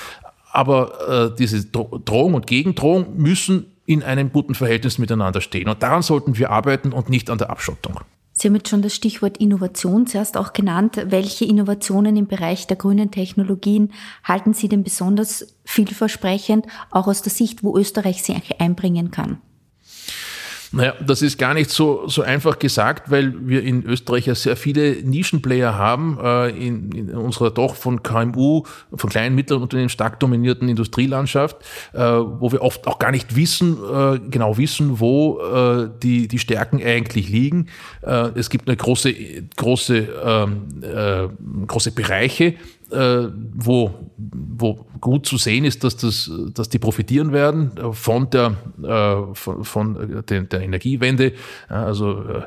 Aber 0.51 1.31
äh, 1.33 1.37
diese 1.37 1.65
Drohung 1.67 2.35
und 2.35 2.47
Gegendrohung 2.47 3.17
müssen 3.17 3.67
in 3.85 4.03
einem 4.03 4.33
guten 4.33 4.55
Verhältnis 4.55 4.99
miteinander 4.99 5.41
stehen. 5.41 5.69
Und 5.69 5.83
daran 5.83 6.03
sollten 6.03 6.39
wir 6.39 6.51
arbeiten 6.51 6.93
und 6.93 7.11
nicht 7.11 7.31
an 7.31 7.39
der 7.39 7.51
Abschottung. 7.51 8.01
Sie 8.43 8.49
haben 8.49 8.57
jetzt 8.57 8.71
schon 8.71 8.83
das 8.83 8.93
Stichwort 8.93 9.37
Innovation 9.37 10.09
zuerst 10.09 10.37
auch 10.37 10.53
genannt. 10.53 11.01
Welche 11.07 11.45
Innovationen 11.45 12.17
im 12.17 12.27
Bereich 12.27 12.67
der 12.67 12.77
grünen 12.77 13.13
Technologien 13.13 13.93
halten 14.25 14.53
Sie 14.53 14.69
denn 14.69 14.83
besonders 14.83 15.55
vielversprechend, 15.65 16.67
auch 16.91 17.07
aus 17.07 17.23
der 17.23 17.31
Sicht, 17.31 17.63
wo 17.63 17.79
Österreich 17.79 18.25
sich 18.25 18.61
einbringen 18.61 19.13
kann? 19.13 19.39
Naja, 20.75 20.95
das 21.07 21.21
ist 21.21 21.39
gar 21.39 21.53
nicht 21.53 21.71
so, 21.71 22.09
so 22.09 22.23
einfach 22.23 22.59
gesagt, 22.59 23.11
weil 23.11 23.35
wir 23.47 23.63
in 23.63 23.85
Österreich 23.85 24.27
ja 24.27 24.35
sehr 24.35 24.57
viele 24.57 25.03
Nischenplayer 25.03 25.75
haben, 25.75 26.19
äh, 26.23 26.49
in, 26.49 26.91
in 26.93 27.11
unserer 27.11 27.51
doch 27.51 27.75
von 27.75 28.03
KMU, 28.03 28.63
von 28.95 29.11
kleinen, 29.11 29.35
mittleren 29.35 29.63
Unternehmen 29.63 29.91
stark 29.91 30.19
dominierten 30.19 30.71
Industrielandschaft, 30.71 31.59
äh, 31.93 31.99
wo 32.01 32.53
wir 32.53 32.63
oft 32.63 32.87
auch 32.87 32.99
gar 32.99 33.11
nicht 33.11 33.37
wissen, 33.37 33.77
äh, 33.77 34.19
genau 34.31 34.57
wissen, 34.57 34.99
wo 34.99 35.41
äh, 35.41 35.91
die, 36.03 36.27
die 36.27 36.39
Stärken 36.39 36.83
eigentlich 36.83 37.29
liegen. 37.29 37.67
Äh, 38.01 38.31
es 38.35 38.49
gibt 38.49 38.67
eine 38.67 38.77
große, 38.77 39.15
große, 39.57 40.09
ähm, 40.25 40.69
äh, 40.83 41.29
große 41.67 41.93
Bereiche, 41.93 42.55
äh, 42.93 43.29
wo, 43.55 43.91
wo 44.17 44.87
gut 45.01 45.27
zu 45.27 45.37
sehen 45.37 45.65
ist, 45.65 45.85
dass, 45.85 45.97
das, 45.97 46.31
dass 46.55 46.69
die 46.69 46.79
profitieren 46.79 47.33
werden 47.33 47.73
von 47.93 48.31
der, 48.31 48.57
äh, 48.83 49.35
von, 49.35 49.65
von 49.65 50.25
der, 50.29 50.43
der 50.43 50.61
Energiewende. 50.61 51.33
Also 51.69 52.23
äh, 52.23 52.43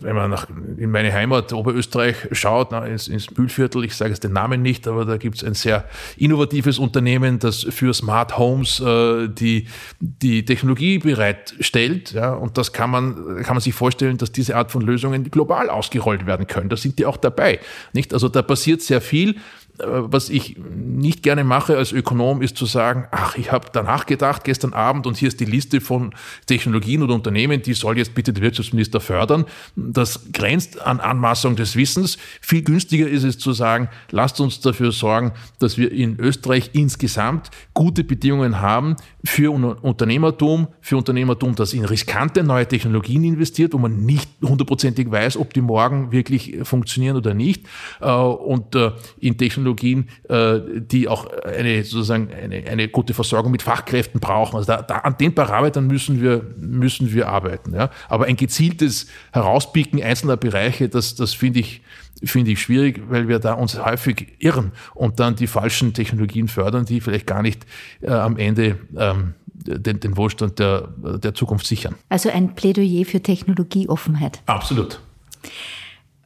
wenn 0.00 0.16
man 0.16 0.30
nach, 0.30 0.46
in 0.76 0.90
meine 0.90 1.12
Heimat 1.12 1.52
Oberösterreich 1.52 2.16
schaut, 2.32 2.72
na, 2.72 2.84
ins, 2.86 3.06
ins 3.06 3.30
Mühlviertel, 3.36 3.84
ich 3.84 3.94
sage 3.94 4.12
es 4.12 4.20
den 4.20 4.32
Namen 4.32 4.62
nicht, 4.62 4.88
aber 4.88 5.04
da 5.04 5.16
gibt 5.16 5.36
es 5.36 5.44
ein 5.44 5.54
sehr 5.54 5.84
innovatives 6.16 6.78
Unternehmen, 6.78 7.38
das 7.38 7.62
für 7.70 7.94
Smart 7.94 8.36
Homes 8.36 8.80
äh, 8.80 9.28
die, 9.28 9.68
die 10.00 10.44
Technologie 10.44 10.98
bereitstellt. 10.98 12.12
Ja, 12.12 12.32
und 12.32 12.58
das 12.58 12.72
kann 12.72 12.90
man, 12.90 13.42
kann 13.42 13.54
man 13.54 13.60
sich 13.60 13.74
vorstellen, 13.74 14.18
dass 14.18 14.32
diese 14.32 14.56
Art 14.56 14.72
von 14.72 14.82
Lösungen 14.82 15.30
global 15.30 15.70
ausgerollt 15.70 16.26
werden 16.26 16.46
können. 16.46 16.68
Da 16.68 16.76
sind 16.76 16.98
die 16.98 17.06
auch 17.06 17.16
dabei. 17.16 17.60
Nicht? 17.92 18.12
Also 18.12 18.28
da 18.28 18.42
passiert 18.42 18.82
sehr 18.82 19.00
viel. 19.00 19.36
Was 19.78 20.28
ich 20.28 20.56
nicht 20.58 21.22
gerne 21.22 21.44
mache 21.44 21.76
als 21.76 21.92
Ökonom, 21.92 22.42
ist 22.42 22.56
zu 22.56 22.66
sagen, 22.66 23.06
ach, 23.12 23.36
ich 23.36 23.52
habe 23.52 23.68
danach 23.72 24.06
gedacht 24.06 24.42
gestern 24.42 24.72
Abend 24.72 25.06
und 25.06 25.16
hier 25.16 25.28
ist 25.28 25.38
die 25.38 25.44
Liste 25.44 25.80
von 25.80 26.14
Technologien 26.46 27.02
oder 27.02 27.14
Unternehmen, 27.14 27.62
die 27.62 27.74
soll 27.74 27.96
jetzt 27.96 28.14
bitte 28.14 28.32
der 28.32 28.42
Wirtschaftsminister 28.42 28.98
fördern. 28.98 29.44
Das 29.76 30.32
grenzt 30.32 30.80
an 30.80 30.98
Anmaßung 30.98 31.54
des 31.54 31.76
Wissens. 31.76 32.18
Viel 32.40 32.62
günstiger 32.62 33.08
ist 33.08 33.22
es 33.22 33.38
zu 33.38 33.52
sagen, 33.52 33.88
lasst 34.10 34.40
uns 34.40 34.60
dafür 34.60 34.90
sorgen, 34.90 35.32
dass 35.60 35.78
wir 35.78 35.92
in 35.92 36.18
Österreich 36.18 36.70
insgesamt 36.72 37.50
gute 37.72 38.02
Bedingungen 38.02 38.60
haben 38.60 38.96
für 39.24 39.52
Unternehmertum, 39.52 40.68
für 40.80 40.96
Unternehmertum, 40.96 41.54
das 41.54 41.72
in 41.72 41.84
riskante 41.84 42.42
neue 42.42 42.66
Technologien 42.66 43.22
investiert, 43.22 43.74
wo 43.74 43.78
man 43.78 44.04
nicht 44.04 44.28
hundertprozentig 44.42 45.08
weiß, 45.08 45.36
ob 45.36 45.54
die 45.54 45.60
morgen 45.60 46.10
wirklich 46.10 46.56
funktionieren 46.64 47.16
oder 47.16 47.34
nicht. 47.34 47.66
Äh, 48.00 48.10
und 48.10 48.74
äh, 48.74 48.90
in 49.20 49.38
Technologien 49.38 49.67
Technologien, 49.68 50.08
äh, 50.28 50.60
die 50.80 51.08
auch 51.08 51.26
eine 51.42 51.84
sozusagen 51.84 52.30
eine, 52.32 52.66
eine 52.66 52.88
gute 52.88 53.14
Versorgung 53.14 53.52
mit 53.52 53.62
Fachkräften 53.62 54.20
brauchen. 54.20 54.56
Also 54.56 54.72
da, 54.72 54.82
da, 54.82 54.98
an 54.98 55.16
den 55.18 55.34
Parametern 55.34 55.86
müssen 55.86 56.20
wir, 56.22 56.44
müssen 56.58 57.12
wir 57.12 57.28
arbeiten. 57.28 57.74
Ja. 57.74 57.90
Aber 58.08 58.26
ein 58.26 58.36
gezieltes 58.36 59.06
Herauspicken 59.32 60.02
einzelner 60.02 60.36
Bereiche, 60.36 60.88
das, 60.88 61.14
das 61.14 61.34
finde 61.34 61.60
ich, 61.60 61.82
finde 62.22 62.52
ich 62.52 62.60
schwierig, 62.60 63.02
weil 63.08 63.28
wir 63.28 63.38
da 63.38 63.54
uns 63.54 63.82
häufig 63.82 64.34
irren 64.38 64.72
und 64.94 65.20
dann 65.20 65.36
die 65.36 65.46
falschen 65.46 65.94
Technologien 65.94 66.48
fördern, 66.48 66.84
die 66.84 67.00
vielleicht 67.00 67.26
gar 67.26 67.42
nicht 67.42 67.66
äh, 68.00 68.10
am 68.10 68.36
Ende 68.36 68.78
ähm, 68.96 69.34
den, 69.46 70.00
den 70.00 70.16
Wohlstand 70.16 70.58
der, 70.58 70.88
der 70.96 71.34
Zukunft 71.34 71.66
sichern. 71.66 71.94
Also 72.08 72.30
ein 72.30 72.54
Plädoyer 72.54 73.04
für 73.04 73.20
Technologieoffenheit. 73.20 74.40
Absolut. 74.46 75.00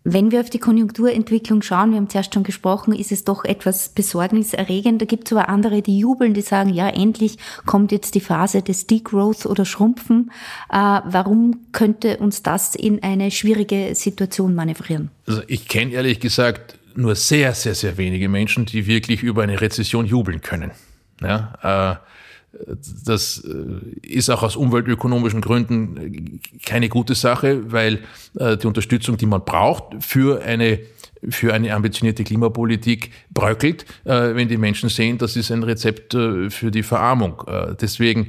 Wenn 0.05 0.33
wir 0.33 0.41
auf 0.41 0.51
die 0.51 0.59
Konjunkturentwicklung 0.59 1.63
schauen, 1.63 1.93
wir 1.93 1.99
haben 1.99 2.09
zuerst 2.09 2.35
schon 2.35 2.43
gesprochen, 2.43 2.93
ist 2.93 3.13
es 3.13 3.23
doch 3.23 3.45
etwas 3.45 3.91
besorgniserregend. 3.91 5.01
Da 5.01 5.07
gibt 5.07 5.29
es 5.29 5.33
aber 5.33 5.49
andere, 5.49 5.81
die 5.81 5.99
jubeln, 5.99 6.35
die 6.35 6.41
sagen, 6.41 6.71
ja, 6.71 6.89
endlich 6.89 7.39
kommt 7.67 7.93
jetzt 7.93 8.17
die 8.17 8.21
Phase 8.21 8.63
des 8.63 8.89
Degrowth 8.89 9.47
oder 9.47 9.65
Schrumpfen. 9.65 10.33
Äh, 10.71 10.77
warum 10.77 11.67
könnte 11.71 12.17
uns 12.17 12.43
das 12.43 12.75
in 12.75 13.03
eine 13.03 13.31
schwierige 13.31 13.95
Situation 13.95 14.55
manövrieren? 14.57 15.11
Also 15.27 15.43
ich 15.47 15.69
kenne 15.69 15.93
ehrlich 15.93 16.19
gesagt 16.19 16.79
nur 16.97 17.15
sehr, 17.15 17.55
sehr, 17.55 17.75
sehr 17.75 17.97
wenige 17.97 18.29
Menschen, 18.29 18.67
die 18.67 18.87
wirklich 18.87 19.23
über 19.23 19.45
eine 19.45 19.61
Rezession 19.61 20.05
jubeln 20.05 20.41
können. 20.41 20.73
Ja, 21.21 22.01
äh, 22.03 22.12
das 23.07 23.43
äh, 23.45 24.07
ist 24.07 24.31
auch 24.31 24.43
aus 24.43 24.57
umweltökonomischen 24.57 25.41
Gründen 25.41 26.41
keine 26.65 26.89
gute 26.89 27.15
Sache, 27.15 27.73
weil 27.73 28.01
äh, 28.39 28.57
die 28.57 28.67
Unterstützung, 28.67 29.17
die 29.17 29.27
man 29.27 29.45
braucht 29.45 30.03
für 30.05 30.43
eine 30.43 30.81
für 31.29 31.55
eine 31.55 31.75
ambitionierte 31.75 32.25
Klimapolitik 32.25 33.11
bröckelt, 33.31 33.85
äh, 34.05 34.35
wenn 34.35 34.49
die 34.49 34.57
Menschen 34.57 34.89
sehen, 34.89 35.19
das 35.19 35.37
ist 35.37 35.51
ein 35.51 35.63
Rezept 35.63 36.15
äh, 36.15 36.51
für 36.51 36.71
die 36.71 36.83
Verarmung. 36.83 37.43
Äh, 37.47 37.75
deswegen 37.81 38.29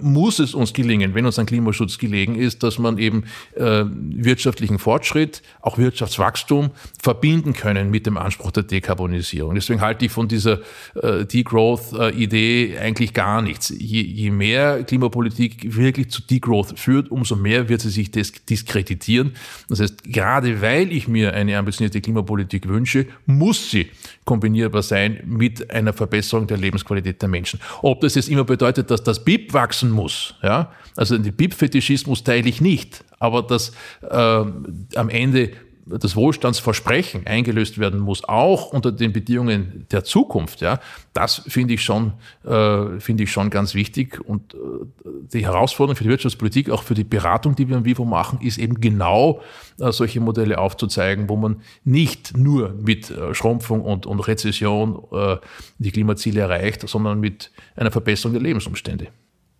muss 0.00 0.38
es 0.38 0.54
uns 0.54 0.72
gelingen, 0.72 1.14
wenn 1.14 1.26
uns 1.26 1.38
an 1.38 1.46
Klimaschutz 1.46 1.98
gelegen 1.98 2.36
ist, 2.36 2.62
dass 2.62 2.78
man 2.78 2.98
eben 2.98 3.24
wirtschaftlichen 3.56 4.78
Fortschritt, 4.78 5.42
auch 5.60 5.78
Wirtschaftswachstum 5.78 6.70
verbinden 7.00 7.52
können 7.52 7.90
mit 7.90 8.06
dem 8.06 8.16
Anspruch 8.16 8.50
der 8.52 8.62
Dekarbonisierung. 8.62 9.54
Deswegen 9.54 9.80
halte 9.80 10.06
ich 10.06 10.12
von 10.12 10.28
dieser 10.28 10.60
Degrowth-Idee 10.94 12.78
eigentlich 12.78 13.12
gar 13.12 13.42
nichts. 13.42 13.72
Je 13.76 14.30
mehr 14.30 14.84
Klimapolitik 14.84 15.76
wirklich 15.76 16.10
zu 16.10 16.22
Degrowth 16.22 16.78
führt, 16.78 17.10
umso 17.10 17.36
mehr 17.36 17.68
wird 17.68 17.80
sie 17.80 17.90
sich 17.90 18.10
diskreditieren. 18.10 19.32
Das 19.68 19.80
heißt, 19.80 20.04
gerade 20.04 20.60
weil 20.62 20.92
ich 20.92 21.08
mir 21.08 21.34
eine 21.34 21.58
ambitionierte 21.58 22.00
Klimapolitik 22.00 22.25
Klimapolitik 22.26 22.68
wünsche, 22.68 23.06
muss 23.26 23.70
sie 23.70 23.90
kombinierbar 24.24 24.82
sein 24.82 25.22
mit 25.24 25.70
einer 25.70 25.92
Verbesserung 25.92 26.46
der 26.46 26.56
Lebensqualität 26.56 27.22
der 27.22 27.28
Menschen. 27.28 27.60
Ob 27.82 28.00
das 28.00 28.16
jetzt 28.16 28.28
immer 28.28 28.44
bedeutet, 28.44 28.90
dass 28.90 29.02
das 29.02 29.24
BIP 29.24 29.52
wachsen 29.52 29.90
muss, 29.90 30.34
ja, 30.42 30.72
also 30.96 31.16
den 31.16 31.32
BIP-Fetischismus 31.32 32.24
teile 32.24 32.48
ich 32.48 32.60
nicht, 32.60 33.04
aber 33.18 33.42
dass 33.42 33.72
äh, 34.02 34.16
am 34.16 35.08
Ende 35.08 35.52
das 35.86 36.16
Wohlstandsversprechen 36.16 37.26
eingelöst 37.26 37.78
werden 37.78 38.00
muss, 38.00 38.24
auch 38.24 38.72
unter 38.72 38.90
den 38.90 39.12
Bedingungen 39.12 39.86
der 39.90 40.02
Zukunft, 40.04 40.60
ja, 40.60 40.80
das 41.12 41.42
finde 41.46 41.74
ich 41.74 41.82
schon, 41.82 42.12
äh, 42.44 42.98
finde 42.98 43.22
ich 43.22 43.30
schon 43.30 43.50
ganz 43.50 43.74
wichtig. 43.74 44.20
Und 44.20 44.54
äh, 44.54 44.58
die 45.32 45.44
Herausforderung 45.44 45.96
für 45.96 46.04
die 46.04 46.10
Wirtschaftspolitik, 46.10 46.70
auch 46.70 46.82
für 46.82 46.94
die 46.94 47.04
Beratung, 47.04 47.54
die 47.54 47.68
wir 47.68 47.76
im 47.76 47.84
Vivo 47.84 48.04
machen, 48.04 48.40
ist 48.40 48.58
eben 48.58 48.80
genau 48.80 49.40
äh, 49.78 49.92
solche 49.92 50.20
Modelle 50.20 50.58
aufzuzeigen, 50.58 51.28
wo 51.28 51.36
man 51.36 51.62
nicht 51.84 52.36
nur 52.36 52.70
mit 52.70 53.10
äh, 53.10 53.34
Schrumpfung 53.34 53.82
und, 53.82 54.06
und 54.06 54.20
Rezession 54.20 55.02
äh, 55.12 55.36
die 55.78 55.92
Klimaziele 55.92 56.40
erreicht, 56.40 56.88
sondern 56.88 57.20
mit 57.20 57.52
einer 57.76 57.92
Verbesserung 57.92 58.32
der 58.32 58.42
Lebensumstände. 58.42 59.08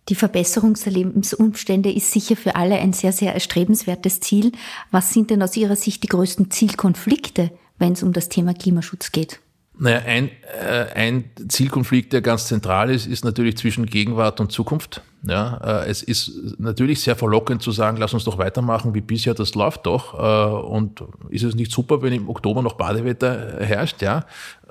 Die 0.09 0.15
Verbesserung 0.15 0.75
der 0.75 0.93
Lebensumstände 0.93 1.91
ist 1.91 2.11
sicher 2.11 2.37
für 2.37 2.55
alle 2.55 2.75
ein 2.75 2.93
sehr, 2.93 3.11
sehr 3.11 3.33
erstrebenswertes 3.33 4.21
Ziel. 4.21 4.53
Was 4.89 5.13
sind 5.13 5.29
denn 5.29 5.43
aus 5.43 5.57
Ihrer 5.57 5.75
Sicht 5.75 6.03
die 6.03 6.07
größten 6.07 6.49
Zielkonflikte, 6.49 7.51
wenn 7.77 7.93
es 7.93 8.03
um 8.03 8.13
das 8.13 8.29
Thema 8.29 8.53
Klimaschutz 8.53 9.11
geht? 9.11 9.41
Naja, 9.79 9.99
ein, 10.05 10.31
äh, 10.59 10.85
ein 10.95 11.25
Zielkonflikt, 11.47 12.11
der 12.11 12.21
ganz 12.21 12.47
zentral 12.47 12.89
ist, 12.89 13.05
ist 13.05 13.23
natürlich 13.23 13.57
zwischen 13.57 13.85
Gegenwart 13.85 14.39
und 14.39 14.51
Zukunft. 14.51 15.01
Ja, 15.23 15.57
äh, 15.57 15.89
es 15.89 16.01
ist 16.01 16.31
natürlich 16.57 17.01
sehr 17.01 17.15
verlockend 17.15 17.61
zu 17.61 17.71
sagen, 17.71 17.97
lass 17.97 18.13
uns 18.13 18.23
doch 18.23 18.37
weitermachen 18.37 18.95
wie 18.95 19.01
bisher, 19.01 19.35
das 19.35 19.53
läuft 19.53 19.85
doch. 19.85 20.13
Äh, 20.15 20.67
und 20.67 21.03
ist 21.29 21.43
es 21.43 21.53
nicht 21.53 21.71
super, 21.71 22.01
wenn 22.01 22.13
im 22.13 22.27
Oktober 22.27 22.63
noch 22.63 22.73
Badewetter 22.73 23.57
herrscht? 23.59 24.01
Ja, 24.01 24.25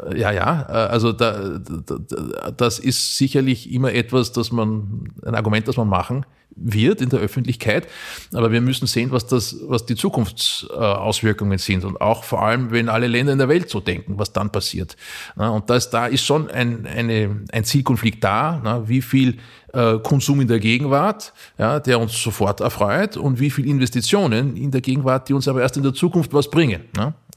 äh, 0.05 0.19
ja, 0.19 0.33
ja. 0.33 0.67
Äh, 0.69 0.73
also 0.89 1.13
da, 1.13 1.59
da, 1.59 2.51
das 2.51 2.79
ist 2.81 3.17
sicherlich 3.17 3.73
immer 3.73 3.93
etwas, 3.93 4.33
das 4.33 4.51
man, 4.51 5.13
ein 5.25 5.37
Argument, 5.37 5.69
das 5.69 5.77
man 5.77 5.89
machen 5.89 6.27
wird 6.57 7.01
in 7.01 7.11
der 7.11 7.21
Öffentlichkeit. 7.21 7.87
Aber 8.33 8.51
wir 8.51 8.61
müssen 8.61 8.87
sehen, 8.87 9.11
was 9.11 9.27
das, 9.27 9.57
was 9.67 9.87
die 9.87 9.95
Zukunftsauswirkungen 9.95 11.59
sind. 11.59 11.85
Und 11.85 12.01
auch 12.01 12.25
vor 12.25 12.43
allem, 12.43 12.71
wenn 12.71 12.89
alle 12.89 13.07
Länder 13.07 13.33
in 13.33 13.39
der 13.39 13.49
Welt 13.49 13.69
so 13.69 13.81
denken, 13.81 14.19
was 14.19 14.33
dann 14.33 14.51
passiert. 14.51 14.97
Und 15.37 15.69
das, 15.71 15.91
da 15.91 16.07
ist 16.07 16.25
schon 16.25 16.51
ein, 16.51 16.87
eine, 16.87 17.45
ein 17.53 17.65
Zielkonflikt 17.65 18.25
da. 18.25 18.83
Wie 18.87 19.03
viel 19.03 19.39
äh, 19.73 19.99
Konsum 19.99 20.41
in 20.41 20.49
der 20.49 20.59
Gegenwart, 20.59 21.35
ja, 21.59 21.81
der 21.81 22.01
uns 22.01 22.23
sofort 22.23 22.61
erfreut 22.61 23.19
und 23.19 23.41
wie 23.41 23.51
viel 23.51 23.67
Investitionen 23.67 24.57
in 24.57 24.71
der 24.71 24.81
Gegenwart, 24.81 25.29
die 25.29 25.35
uns 25.35 25.49
aber 25.49 25.61
erst 25.61 25.77
in 25.77 25.83
der 25.83 25.93
Zukunft 25.93 26.33
was 26.33 26.51
bringen. 26.51 26.83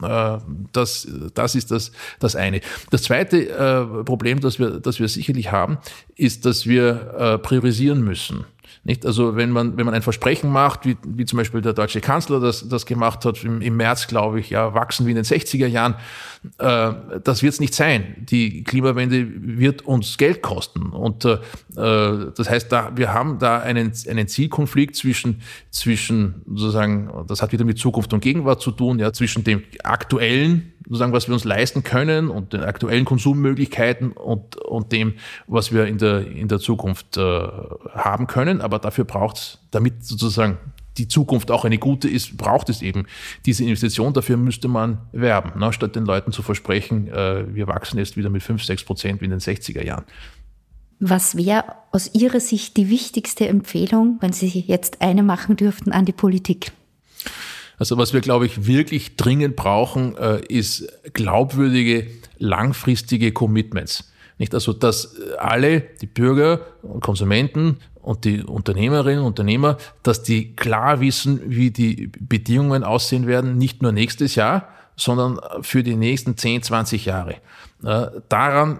Äh, 0.02 0.38
das, 0.72 1.06
das 1.34 1.54
ist 1.54 1.70
das, 1.70 1.92
das 2.18 2.36
eine. 2.36 2.62
Das 2.90 3.02
zweite 3.02 3.48
äh, 3.50 4.04
Problem, 4.04 4.40
das 4.40 4.58
wir, 4.58 4.80
das 4.80 5.00
wir 5.00 5.08
sicherlich 5.08 5.52
haben, 5.52 5.78
ist, 6.16 6.46
dass 6.46 6.66
wir 6.66 7.40
priorisieren 7.42 8.02
müssen. 8.02 8.44
Nicht? 8.84 9.04
Also 9.04 9.36
wenn 9.36 9.50
man, 9.50 9.76
wenn 9.76 9.84
man 9.84 9.94
ein 9.94 10.02
Versprechen 10.02 10.50
macht, 10.50 10.86
wie, 10.86 10.96
wie 11.06 11.24
zum 11.24 11.36
Beispiel 11.36 11.60
der 11.60 11.72
deutsche 11.72 12.00
Kanzler 12.00 12.40
das, 12.40 12.68
das 12.68 12.86
gemacht 12.86 13.24
hat, 13.24 13.44
im, 13.44 13.60
im 13.60 13.76
März, 13.76 14.06
glaube 14.06 14.40
ich, 14.40 14.50
ja, 14.50 14.74
wachsen 14.74 15.06
wie 15.06 15.10
in 15.10 15.16
den 15.16 15.24
60er 15.24 15.66
Jahren, 15.66 15.94
äh, 16.58 16.92
das 17.22 17.42
wird 17.42 17.52
es 17.52 17.60
nicht 17.60 17.74
sein. 17.74 18.16
Die 18.18 18.64
Klimawende 18.64 19.26
wird 19.36 19.82
uns 19.82 20.16
Geld 20.18 20.42
kosten. 20.42 20.90
Und 20.90 21.24
äh, 21.24 21.34
äh, 21.76 22.32
das 22.34 22.48
heißt, 22.48 22.72
da, 22.72 22.92
wir 22.96 23.12
haben 23.12 23.38
da 23.38 23.58
einen, 23.58 23.92
einen 24.08 24.28
Zielkonflikt 24.28 24.96
zwischen, 24.96 25.42
zwischen 25.70 26.42
sozusagen, 26.46 27.10
das 27.26 27.42
hat 27.42 27.52
wieder 27.52 27.64
mit 27.64 27.78
Zukunft 27.78 28.12
und 28.12 28.20
Gegenwart 28.20 28.60
zu 28.60 28.70
tun, 28.70 28.98
ja, 28.98 29.12
zwischen 29.12 29.44
dem 29.44 29.62
aktuellen 29.82 30.69
sozusagen, 30.84 31.12
was 31.12 31.28
wir 31.28 31.34
uns 31.34 31.44
leisten 31.44 31.82
können 31.82 32.28
und 32.28 32.52
den 32.52 32.62
aktuellen 32.62 33.04
Konsummöglichkeiten 33.04 34.12
und, 34.12 34.56
und 34.56 34.92
dem, 34.92 35.14
was 35.46 35.72
wir 35.72 35.86
in 35.86 35.98
der, 35.98 36.26
in 36.26 36.48
der 36.48 36.58
Zukunft 36.58 37.16
äh, 37.16 37.20
haben 37.20 38.26
können. 38.26 38.60
Aber 38.60 38.78
dafür 38.78 39.04
braucht 39.04 39.36
es, 39.36 39.58
damit 39.70 40.04
sozusagen 40.04 40.58
die 40.98 41.08
Zukunft 41.08 41.50
auch 41.50 41.64
eine 41.64 41.78
gute 41.78 42.08
ist, 42.08 42.36
braucht 42.36 42.68
es 42.68 42.82
eben 42.82 43.06
diese 43.46 43.64
Investition. 43.64 44.12
Dafür 44.12 44.36
müsste 44.36 44.68
man 44.68 44.98
werben, 45.12 45.58
ne, 45.58 45.72
statt 45.72 45.96
den 45.96 46.04
Leuten 46.04 46.32
zu 46.32 46.42
versprechen, 46.42 47.08
äh, 47.08 47.54
wir 47.54 47.66
wachsen 47.66 47.98
jetzt 47.98 48.16
wieder 48.16 48.30
mit 48.30 48.42
5, 48.42 48.64
6 48.64 48.84
Prozent 48.84 49.20
wie 49.20 49.26
in 49.26 49.30
den 49.30 49.40
60er 49.40 49.84
Jahren. 49.84 50.04
Was 50.98 51.36
wäre 51.36 51.64
aus 51.92 52.14
Ihrer 52.14 52.40
Sicht 52.40 52.76
die 52.76 52.90
wichtigste 52.90 53.48
Empfehlung, 53.48 54.18
wenn 54.20 54.32
Sie 54.32 54.46
jetzt 54.46 55.00
eine 55.00 55.22
machen 55.22 55.56
dürften 55.56 55.92
an 55.92 56.04
die 56.04 56.12
Politik? 56.12 56.72
Also 57.80 57.96
was 57.96 58.12
wir, 58.12 58.20
glaube 58.20 58.44
ich, 58.44 58.66
wirklich 58.66 59.16
dringend 59.16 59.56
brauchen, 59.56 60.14
äh, 60.18 60.40
ist 60.48 60.86
glaubwürdige, 61.14 62.08
langfristige 62.38 63.32
Commitments. 63.32 64.12
Nicht 64.36 64.52
also, 64.52 64.74
dass 64.74 65.16
alle, 65.38 65.80
die 66.02 66.06
Bürger 66.06 66.60
und 66.82 67.00
Konsumenten 67.02 67.78
und 68.02 68.26
die 68.26 68.42
Unternehmerinnen 68.42 69.20
und 69.20 69.28
Unternehmer, 69.28 69.78
dass 70.02 70.22
die 70.22 70.54
klar 70.56 71.00
wissen, 71.00 71.40
wie 71.46 71.70
die 71.70 72.08
Bedingungen 72.20 72.84
aussehen 72.84 73.26
werden, 73.26 73.56
nicht 73.56 73.80
nur 73.80 73.92
nächstes 73.92 74.34
Jahr, 74.34 74.68
sondern 75.00 75.40
für 75.62 75.82
die 75.82 75.96
nächsten 75.96 76.36
10, 76.36 76.62
20 76.62 77.06
Jahre. 77.06 77.36
Äh, 77.82 78.06
daran, 78.28 78.78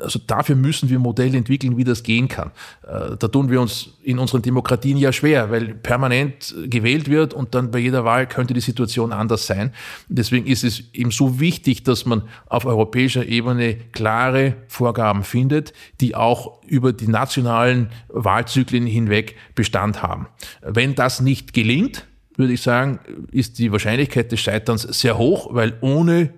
also 0.00 0.20
dafür 0.26 0.54
müssen 0.54 0.90
wir 0.90 0.98
Modelle 0.98 1.38
entwickeln, 1.38 1.78
wie 1.78 1.84
das 1.84 2.02
gehen 2.02 2.28
kann. 2.28 2.50
Äh, 2.86 3.16
da 3.18 3.28
tun 3.28 3.48
wir 3.48 3.60
uns 3.62 3.88
in 4.02 4.18
unseren 4.18 4.42
Demokratien 4.42 4.98
ja 4.98 5.12
schwer, 5.12 5.50
weil 5.50 5.74
permanent 5.74 6.54
gewählt 6.66 7.08
wird 7.08 7.32
und 7.32 7.54
dann 7.54 7.70
bei 7.70 7.78
jeder 7.78 8.04
Wahl 8.04 8.26
könnte 8.26 8.52
die 8.52 8.60
Situation 8.60 9.12
anders 9.12 9.46
sein. 9.46 9.72
Deswegen 10.08 10.46
ist 10.46 10.62
es 10.62 10.92
eben 10.92 11.10
so 11.10 11.40
wichtig, 11.40 11.82
dass 11.84 12.04
man 12.04 12.22
auf 12.46 12.66
europäischer 12.66 13.26
Ebene 13.26 13.76
klare 13.92 14.56
Vorgaben 14.68 15.24
findet, 15.24 15.72
die 16.02 16.14
auch 16.14 16.62
über 16.64 16.92
die 16.92 17.08
nationalen 17.08 17.88
Wahlzyklen 18.08 18.86
hinweg 18.86 19.36
Bestand 19.54 20.02
haben. 20.02 20.26
Wenn 20.60 20.94
das 20.94 21.22
nicht 21.22 21.54
gelingt, 21.54 22.06
würde 22.36 22.52
ich 22.52 22.62
sagen, 22.62 23.00
ist 23.32 23.58
die 23.58 23.72
Wahrscheinlichkeit 23.72 24.30
des 24.32 24.40
Scheiterns 24.40 24.82
sehr 24.82 25.18
hoch, 25.18 25.48
weil 25.52 25.76
ohne 25.80 26.34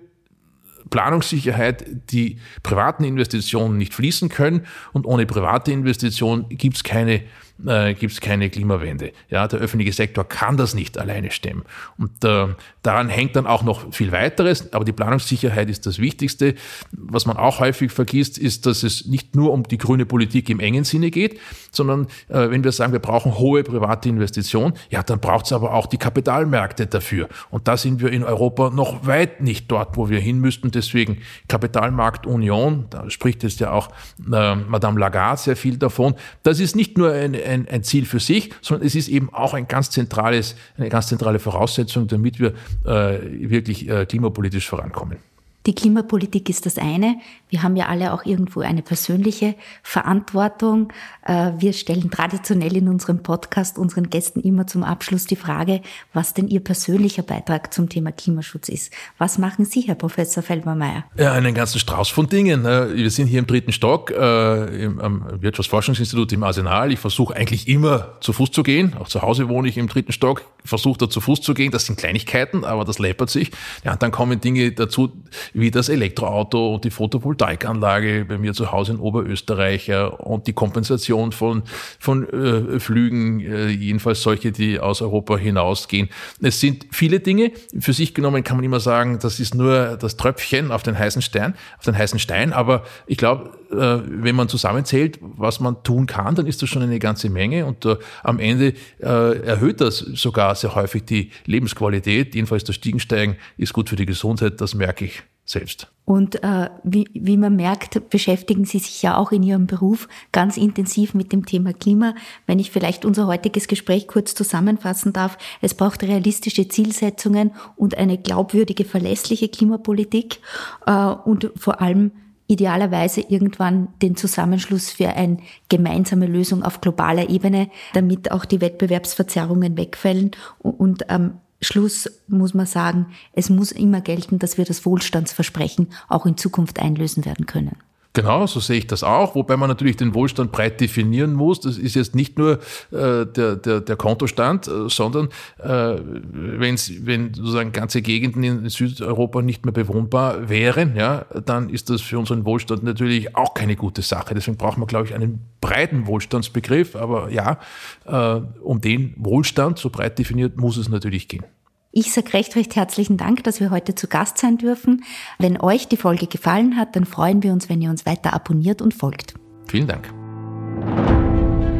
Planungssicherheit 0.89 1.85
die 2.11 2.37
privaten 2.63 3.03
Investitionen 3.03 3.77
nicht 3.77 3.93
fließen 3.93 4.29
können 4.29 4.65
und 4.93 5.05
ohne 5.05 5.25
private 5.25 5.71
Investitionen 5.71 6.49
gibt 6.49 6.77
es 6.77 6.83
keine 6.83 7.21
äh, 7.65 7.93
gibt 7.93 8.13
es 8.13 8.21
keine 8.21 8.49
Klimawende. 8.49 9.11
Ja, 9.29 9.47
der 9.47 9.59
öffentliche 9.59 9.93
Sektor 9.93 10.27
kann 10.27 10.57
das 10.57 10.73
nicht 10.73 10.97
alleine 10.97 11.31
stemmen. 11.31 11.63
Und 11.97 12.23
äh, 12.23 12.47
daran 12.83 13.09
hängt 13.09 13.35
dann 13.35 13.47
auch 13.47 13.63
noch 13.63 13.93
viel 13.93 14.11
weiteres, 14.11 14.73
aber 14.73 14.85
die 14.85 14.91
Planungssicherheit 14.91 15.69
ist 15.69 15.85
das 15.85 15.99
Wichtigste. 15.99 16.55
Was 16.91 17.25
man 17.25 17.37
auch 17.37 17.59
häufig 17.59 17.91
vergisst, 17.91 18.37
ist, 18.37 18.65
dass 18.65 18.83
es 18.83 19.05
nicht 19.05 19.35
nur 19.35 19.51
um 19.51 19.63
die 19.63 19.77
grüne 19.77 20.05
Politik 20.05 20.49
im 20.49 20.59
engen 20.59 20.83
Sinne 20.83 21.11
geht, 21.11 21.39
sondern 21.71 22.07
äh, 22.29 22.49
wenn 22.49 22.63
wir 22.63 22.71
sagen, 22.71 22.93
wir 22.93 22.99
brauchen 22.99 23.37
hohe 23.37 23.63
private 23.63 24.09
Investitionen, 24.09 24.73
ja, 24.89 25.03
dann 25.03 25.19
braucht 25.19 25.45
es 25.45 25.53
aber 25.53 25.73
auch 25.73 25.87
die 25.87 25.97
Kapitalmärkte 25.97 26.87
dafür. 26.87 27.27
Und 27.49 27.67
da 27.67 27.77
sind 27.77 28.01
wir 28.01 28.11
in 28.11 28.23
Europa 28.23 28.69
noch 28.69 29.05
weit 29.05 29.41
nicht 29.41 29.69
dort, 29.71 29.97
wo 29.97 30.09
wir 30.09 30.19
hin 30.19 30.39
müssten. 30.39 30.71
Deswegen 30.71 31.19
Kapitalmarktunion, 31.47 32.87
da 32.89 33.09
spricht 33.09 33.43
jetzt 33.43 33.59
ja 33.59 33.71
auch 33.71 33.89
äh, 34.31 34.55
Madame 34.55 34.99
Lagarde 34.99 35.41
sehr 35.41 35.55
viel 35.55 35.77
davon. 35.77 36.15
Das 36.43 36.59
ist 36.59 36.75
nicht 36.75 36.97
nur 36.97 37.11
ein, 37.11 37.33
ein, 37.49 37.67
ein 37.67 37.83
Ziel 37.83 38.05
für 38.05 38.19
sich, 38.19 38.51
sondern 38.61 38.87
es 38.87 38.95
ist 38.95 39.07
eben 39.09 39.33
auch 39.33 39.53
ein 39.53 39.67
ganz 39.67 39.89
zentrales, 39.89 40.55
eine 40.77 40.89
ganz 40.89 41.07
zentrale 41.07 41.39
Voraussetzung, 41.39 42.07
damit 42.07 42.39
wir 42.39 42.53
äh, 42.85 43.49
wirklich 43.49 43.89
äh, 43.89 44.05
klimapolitisch 44.05 44.67
vorankommen. 44.69 45.17
Die 45.65 45.75
Klimapolitik 45.75 46.49
ist 46.49 46.65
das 46.65 46.77
eine. 46.77 47.17
Wir 47.49 47.63
haben 47.63 47.75
ja 47.75 47.87
alle 47.87 48.13
auch 48.13 48.25
irgendwo 48.25 48.61
eine 48.61 48.81
persönliche 48.81 49.55
Verantwortung. 49.83 50.93
Äh, 51.25 51.51
wir 51.57 51.73
stellen 51.73 52.09
traditionell 52.09 52.77
in 52.77 52.87
unserem 52.87 53.23
Podcast 53.23 53.77
unseren 53.77 54.09
Gästen 54.09 54.39
immer 54.39 54.67
zum 54.67 54.83
Abschluss 54.83 55.25
die 55.25 55.35
Frage, 55.35 55.81
was 56.13 56.33
denn 56.33 56.47
Ihr 56.47 56.61
persönlicher 56.61 57.23
Beitrag 57.23 57.73
zum 57.73 57.89
Thema 57.89 58.13
Klimaschutz 58.13 58.69
ist. 58.69 58.93
Was 59.17 59.37
machen 59.37 59.65
Sie, 59.65 59.81
Herr 59.81 59.95
Professor 59.95 60.41
Felbermeier? 60.43 61.03
Ja, 61.17 61.33
einen 61.33 61.53
ganzen 61.53 61.79
Strauß 61.79 62.07
von 62.07 62.29
Dingen. 62.29 62.61
Ne? 62.61 62.91
Wir 62.93 63.11
sind 63.11 63.27
hier 63.27 63.39
im 63.39 63.47
dritten 63.47 63.73
Stock 63.73 64.11
äh, 64.11 64.15
am 64.15 65.25
Wirtschaftsforschungsinstitut 65.41 66.31
im 66.31 66.43
Arsenal. 66.43 66.93
Ich 66.93 66.99
versuche 66.99 67.35
eigentlich 67.35 67.67
immer 67.67 68.17
zu 68.21 68.31
Fuß 68.31 68.51
zu 68.51 68.63
gehen. 68.63 68.95
Auch 68.97 69.09
zu 69.09 69.21
Hause 69.21 69.49
wohne 69.49 69.67
ich 69.67 69.77
im 69.77 69.87
dritten 69.87 70.13
Stock. 70.13 70.43
Versuche 70.63 70.99
da 70.99 71.09
zu 71.09 71.19
Fuß 71.19 71.41
zu 71.41 71.53
gehen. 71.53 71.71
Das 71.71 71.85
sind 71.85 71.97
Kleinigkeiten, 71.97 72.63
aber 72.63 72.85
das 72.85 72.99
läppert 72.99 73.29
sich. 73.29 73.51
Ja, 73.83 73.93
und 73.93 74.01
dann 74.01 74.11
kommen 74.11 74.39
Dinge 74.39 74.71
dazu, 74.71 75.11
wie 75.59 75.71
das 75.71 75.89
Elektroauto 75.89 76.75
und 76.75 76.83
die 76.83 76.91
Photovoltaikanlage 76.91 78.25
bei 78.25 78.37
mir 78.37 78.53
zu 78.53 78.71
Hause 78.71 78.93
in 78.93 78.99
Oberösterreich 78.99 79.91
und 80.17 80.47
die 80.47 80.53
Kompensation 80.53 81.31
von, 81.31 81.63
von 81.99 82.27
äh, 82.29 82.79
Flügen, 82.79 83.39
äh, 83.39 83.67
jedenfalls 83.67 84.21
solche, 84.21 84.51
die 84.51 84.79
aus 84.79 85.01
Europa 85.01 85.37
hinausgehen. 85.37 86.09
Es 86.41 86.59
sind 86.59 86.87
viele 86.91 87.19
Dinge. 87.19 87.51
Für 87.79 87.93
sich 87.93 88.13
genommen 88.13 88.43
kann 88.43 88.57
man 88.57 88.63
immer 88.63 88.79
sagen, 88.79 89.19
das 89.21 89.39
ist 89.39 89.55
nur 89.55 89.97
das 89.97 90.17
Tröpfchen 90.17 90.71
auf 90.71 90.83
den 90.83 90.97
heißen 90.97 91.21
Stein, 91.21 91.55
auf 91.77 91.85
den 91.85 91.97
heißen 91.97 92.19
Stein. 92.19 92.53
Aber 92.53 92.83
ich 93.07 93.17
glaube, 93.17 93.51
äh, 93.71 94.01
wenn 94.05 94.35
man 94.35 94.49
zusammenzählt, 94.49 95.19
was 95.21 95.59
man 95.59 95.83
tun 95.83 96.05
kann, 96.05 96.35
dann 96.35 96.47
ist 96.47 96.61
das 96.61 96.69
schon 96.69 96.81
eine 96.81 96.99
ganze 96.99 97.29
Menge. 97.29 97.65
Und 97.65 97.85
äh, 97.85 97.97
am 98.23 98.39
Ende 98.39 98.73
äh, 98.99 99.41
erhöht 99.45 99.81
das 99.81 99.97
sogar 99.97 100.55
sehr 100.55 100.75
häufig 100.75 101.05
die 101.05 101.31
Lebensqualität. 101.45 102.35
Jedenfalls 102.35 102.63
das 102.63 102.75
Stiegensteigen 102.75 103.35
ist 103.57 103.73
gut 103.73 103.89
für 103.89 103.95
die 103.95 104.05
Gesundheit, 104.05 104.61
das 104.61 104.73
merke 104.73 105.05
ich 105.05 105.23
selbst. 105.49 105.91
Und 106.05 106.43
äh, 106.43 106.69
wie, 106.83 107.07
wie 107.13 107.37
man 107.37 107.55
merkt, 107.55 108.09
beschäftigen 108.09 108.65
Sie 108.65 108.79
sich 108.79 109.01
ja 109.01 109.17
auch 109.17 109.31
in 109.31 109.43
Ihrem 109.43 109.67
Beruf 109.67 110.07
ganz 110.31 110.57
intensiv 110.57 111.13
mit 111.13 111.31
dem 111.31 111.45
Thema 111.45 111.73
Klima. 111.73 112.15
Wenn 112.47 112.59
ich 112.59 112.71
vielleicht 112.71 113.05
unser 113.05 113.27
heutiges 113.27 113.67
Gespräch 113.67 114.07
kurz 114.07 114.33
zusammenfassen 114.33 115.13
darf, 115.13 115.37
es 115.61 115.73
braucht 115.73 116.03
realistische 116.03 116.67
Zielsetzungen 116.67 117.51
und 117.75 117.97
eine 117.97 118.17
glaubwürdige, 118.17 118.85
verlässliche 118.85 119.49
Klimapolitik 119.49 120.39
äh, 120.85 120.91
und 120.93 121.51
vor 121.55 121.81
allem 121.81 122.11
idealerweise 122.47 123.21
irgendwann 123.21 123.89
den 124.01 124.15
Zusammenschluss 124.15 124.89
für 124.89 125.09
eine 125.09 125.37
gemeinsame 125.69 126.25
Lösung 126.25 126.63
auf 126.63 126.81
globaler 126.81 127.29
Ebene, 127.29 127.69
damit 127.93 128.31
auch 128.31 128.45
die 128.45 128.61
Wettbewerbsverzerrungen 128.61 129.77
wegfallen 129.77 130.31
und 130.57 131.05
ähm, 131.09 131.33
Schluss 131.61 132.09
muss 132.27 132.53
man 132.53 132.65
sagen, 132.65 133.07
es 133.33 133.49
muss 133.49 133.71
immer 133.71 134.01
gelten, 134.01 134.39
dass 134.39 134.57
wir 134.57 134.65
das 134.65 134.85
Wohlstandsversprechen 134.85 135.89
auch 136.07 136.25
in 136.25 136.37
Zukunft 136.37 136.79
einlösen 136.79 137.25
werden 137.25 137.45
können. 137.45 137.75
Genau, 138.13 138.47
so 138.47 138.59
sehe 138.59 138.79
ich 138.79 138.87
das 138.87 139.03
auch, 139.03 139.35
wobei 139.35 139.55
man 139.55 139.69
natürlich 139.69 139.95
den 139.95 140.15
Wohlstand 140.15 140.51
breit 140.51 140.81
definieren 140.81 141.33
muss. 141.33 141.59
Das 141.59 141.77
ist 141.77 141.95
jetzt 141.95 142.15
nicht 142.15 142.39
nur 142.39 142.53
äh, 142.91 143.25
der, 143.27 143.55
der, 143.55 143.81
der 143.81 143.95
Kontostand, 143.97 144.67
äh, 144.67 144.89
sondern 144.89 145.29
äh, 145.59 145.95
wenn's, 146.31 146.91
wenn 147.03 147.35
sozusagen 147.35 147.71
ganze 147.71 148.01
Gegenden 148.01 148.43
in 148.43 148.69
Südeuropa 148.69 149.43
nicht 149.43 149.63
mehr 149.63 149.73
bewohnbar 149.73 150.49
wären, 150.49 150.95
ja, 150.95 151.25
dann 151.45 151.69
ist 151.69 151.91
das 151.91 152.01
für 152.01 152.17
unseren 152.17 152.45
Wohlstand 152.45 152.81
natürlich 152.81 153.35
auch 153.35 153.53
keine 153.53 153.75
gute 153.75 154.01
Sache. 154.01 154.33
Deswegen 154.33 154.57
braucht 154.57 154.79
man, 154.79 154.87
glaube 154.87 155.05
ich, 155.05 155.13
einen 155.13 155.41
breiten 155.61 156.07
Wohlstandsbegriff. 156.07 156.95
Aber 156.95 157.29
ja, 157.29 157.59
äh, 158.05 158.41
um 158.61 158.81
den 158.81 159.13
Wohlstand 159.17 159.77
so 159.77 159.91
breit 159.91 160.17
definiert 160.17 160.57
muss 160.57 160.77
es 160.77 160.89
natürlich 160.89 161.27
gehen. 161.27 161.43
Ich 161.91 162.13
sage 162.13 162.33
recht, 162.33 162.55
recht 162.55 162.75
herzlichen 162.75 163.17
Dank, 163.17 163.43
dass 163.43 163.59
wir 163.59 163.71
heute 163.71 163.95
zu 163.95 164.07
Gast 164.07 164.37
sein 164.37 164.59
dürfen. 164.59 165.03
Wenn 165.39 165.59
euch 165.59 165.87
die 165.87 165.97
Folge 165.97 166.27
gefallen 166.27 166.77
hat, 166.77 166.95
dann 166.95 167.05
freuen 167.05 167.41
wir 167.41 167.51
uns, 167.51 167.67
wenn 167.67 167.81
ihr 167.81 167.89
uns 167.89 168.05
weiter 168.05 168.33
abonniert 168.33 168.83
und 168.83 168.93
folgt. 168.93 169.33
Vielen 169.67 169.87
Dank. 169.87 170.13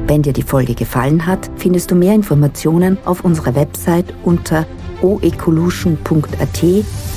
Wenn 0.07 0.23
dir 0.23 0.33
die 0.33 0.41
Folge 0.41 0.73
gefallen 0.73 1.27
hat, 1.27 1.51
findest 1.57 1.91
du 1.91 1.95
mehr 1.95 2.15
Informationen 2.15 2.97
auf 3.05 3.23
unserer 3.23 3.53
Website 3.53 4.11
unter 4.23 4.65
oecolution.at 5.03 6.63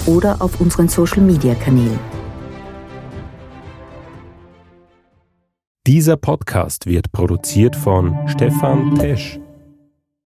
oder 0.05 0.43
auf 0.43 0.61
unseren 0.61 0.89
Social 0.89 1.23
Media 1.23 1.55
Kanälen. 1.55 1.99
Dieser 5.87 6.19
Podcast 6.19 6.85
wird 6.85 7.11
produziert 7.11 7.75
von 7.75 8.15
Stefan 8.29 8.95
Tesch. 8.97 9.42